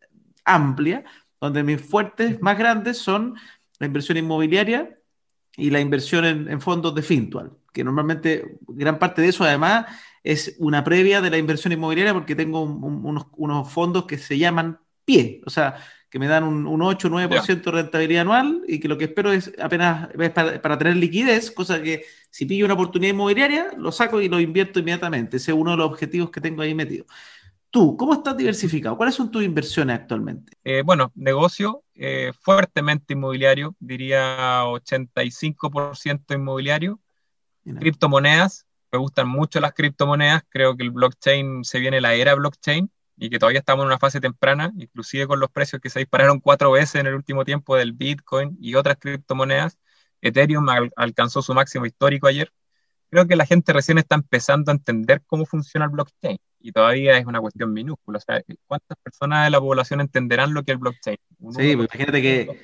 [0.44, 1.04] amplia,
[1.40, 3.36] donde mis fuertes más grandes son
[3.80, 5.00] la inversión inmobiliaria
[5.56, 9.86] y la inversión en, fondos de Fintual, que normalmente gran parte de eso además
[10.24, 14.80] es una previa de la inversión inmobiliaria porque tengo unos, unos fondos que se llaman
[15.06, 15.76] PIE, o sea,
[16.10, 19.05] que me dan un, un 8 o 9% de rentabilidad anual y que lo que
[19.05, 24.20] espero es apenas para, tener liquidez, cosa que si pillo una oportunidad inmobiliaria, lo saco
[24.20, 25.38] y lo invierto inmediatamente.
[25.38, 27.05] Ese es uno de los objetivos que tengo ahí metido.
[27.70, 28.97] Tú, ¿cómo estás diversificado?
[28.97, 30.53] ¿Cuáles son tus inversiones actualmente?
[30.64, 36.99] Eh, bueno, negocio eh, fuertemente inmobiliario, diría 85% inmobiliario.
[37.78, 42.89] Criptomonedas, me gustan mucho las criptomonedas, creo que el blockchain se viene la era blockchain
[43.20, 46.40] y que todavía estamos en una fase temprana, inclusive con los precios que se dispararon
[46.40, 49.78] cuatro veces en el último tiempo del Bitcoin y otras criptomonedas.
[50.22, 50.66] Ethereum
[50.96, 52.52] alcanzó su máximo histórico ayer.
[53.10, 57.18] Creo que la gente recién está empezando a entender cómo funciona el blockchain y todavía
[57.18, 58.20] es una cuestión minúscula.
[58.20, 61.18] O sea, ¿cuántas personas de la población entenderán lo que es el blockchain?
[61.52, 62.62] sí, pues imagínate que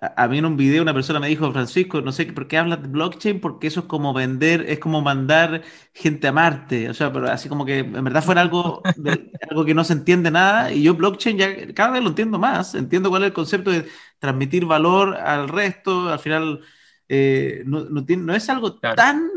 [0.00, 2.82] a, mí en un video una persona me dijo, Francisco, no sé por qué hablas
[2.82, 7.12] de blockchain, porque eso es como vender, es como mandar gente a Marte, o sea,
[7.12, 8.82] pero así como que en verdad fuera algo,
[9.50, 12.74] algo que no se entiende nada, y yo blockchain ya cada vez lo entiendo más,
[12.74, 13.88] entiendo cuál es el concepto de
[14.18, 16.60] transmitir valor al resto, al final
[17.08, 19.28] eh, no, no, es algo tan,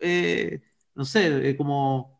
[0.00, 0.60] eh,
[0.94, 2.19] no sé, eh, como,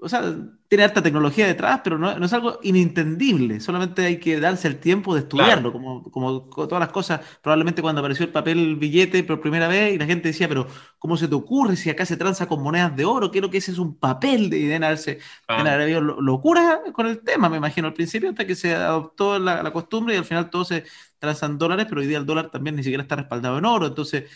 [0.00, 0.22] o sea,
[0.68, 3.58] tiene alta tecnología detrás, pero no, es algo inintendible.
[3.58, 7.20] Solamente hay que darse el tiempo de estudiarlo, como, como todas las cosas.
[7.42, 10.68] Probablemente cuando apareció el papel billete por primera vez y la gente decía, pero
[10.98, 13.30] ¿cómo se te ocurre si acá se tranza con monedas de oro?
[13.32, 15.18] Quiero que ese es un papel de deben haberse,
[15.48, 19.72] haber locura con el tema, me imagino, al principio, hasta que se adoptó la, la
[19.72, 20.84] costumbre y al final todo se
[21.18, 23.86] transan dólares, pero hoy día el dólar también ni siquiera está respaldado en oro.
[23.86, 24.30] Entonces,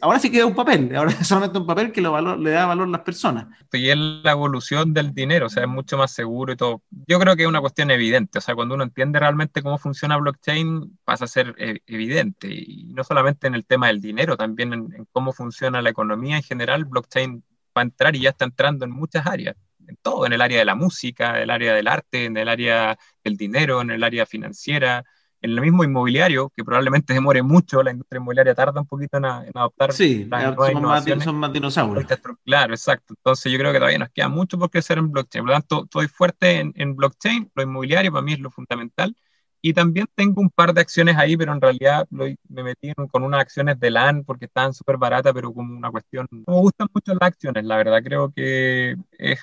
[0.00, 2.88] ahora sí queda un papel, ahora es solamente un papel que lo le da valor
[2.88, 3.46] a las personas.
[3.72, 6.82] Y es la evolución del dinero, o sea, es mucho más seguro y todo.
[7.06, 10.16] Yo creo que es una cuestión evidente, o sea, cuando uno entiende realmente cómo funciona
[10.16, 14.72] blockchain, pasa a ser eh, evidente, y no solamente en el tema del dinero, también
[14.72, 17.42] en, cómo funciona la economía en general, blockchain
[17.76, 20.58] va a entrar y ya está entrando en muchas áreas, en todo, en el área
[20.58, 24.02] de la música, en el área del arte, en el área del dinero, en el
[24.02, 25.04] área financiera,
[25.42, 29.24] en el mismo inmobiliario, que probablemente demore mucho, la industria inmobiliaria tarda un poquito en,
[29.24, 32.06] adoptar sí, las son, más, son más dinosaurios.
[32.44, 33.14] Claro, exacto.
[33.16, 35.44] Entonces yo creo que todavía nos queda mucho por crecer en blockchain.
[35.44, 39.14] Por lo tanto, estoy fuerte en, en blockchain, lo inmobiliario para mí es lo fundamental.
[39.62, 43.40] Y también tengo un par de acciones ahí, pero en realidad me metí con unas
[43.40, 46.26] acciones de LAN porque estaban súper baratas, pero como una cuestión...
[46.30, 48.02] me gustan mucho las acciones, la verdad.
[48.02, 49.40] Creo que es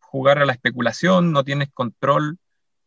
[0.00, 2.38] jugar a la especulación, no tienes control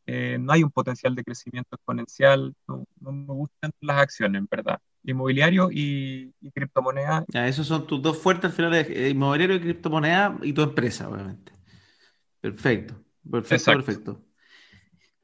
[0.08, 4.80] eh, no hay un potencial de crecimiento exponencial, no, me gustan las acciones, en verdad.
[5.04, 7.26] Inmobiliario y, y criptomoneda.
[7.28, 11.10] Ya, esos son tus dos fuertes al final, eh, inmobiliario y criptomoneda y tu empresa,
[11.10, 11.52] obviamente.
[12.42, 12.96] Perfecto,
[13.30, 14.26] perfecto, perfecto.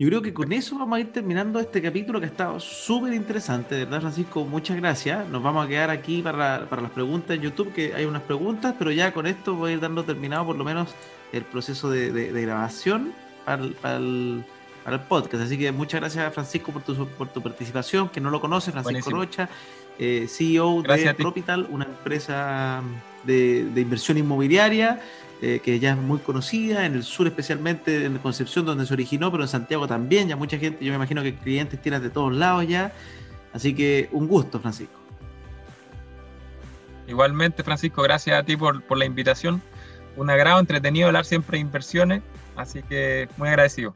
[0.01, 3.13] Yo creo que con eso vamos a ir terminando este capítulo que ha estado súper
[3.13, 4.43] interesante, de verdad, Francisco.
[4.45, 5.29] Muchas gracias.
[5.29, 8.73] Nos vamos a quedar aquí para, para, las preguntas en YouTube, que hay unas preguntas,
[8.79, 10.95] pero ya con esto voy a ir dando terminado por lo menos
[11.31, 13.13] el proceso de, de, grabación
[13.45, 14.43] para el, para, el,
[14.83, 15.43] para el, podcast.
[15.43, 18.09] Así que muchas gracias, Francisco, por tu, por tu participación.
[18.09, 19.49] Que no lo conoce, Francisco Rocha,
[19.99, 22.81] eh, CEO de Tropital, una empresa
[23.23, 25.01] de, de inversión inmobiliaria.
[25.43, 29.31] Eh, que ya es muy conocida, en el sur especialmente, en Concepción donde se originó,
[29.31, 32.31] pero en Santiago también, ya mucha gente, yo me imagino que clientes tienes de todos
[32.31, 32.93] lados ya,
[33.51, 34.93] así que un gusto, Francisco.
[37.07, 39.63] Igualmente, Francisco, gracias a ti por, por la invitación,
[40.15, 42.21] un agrado, entretenido hablar siempre de inversiones,
[42.55, 43.95] así que muy agradecido.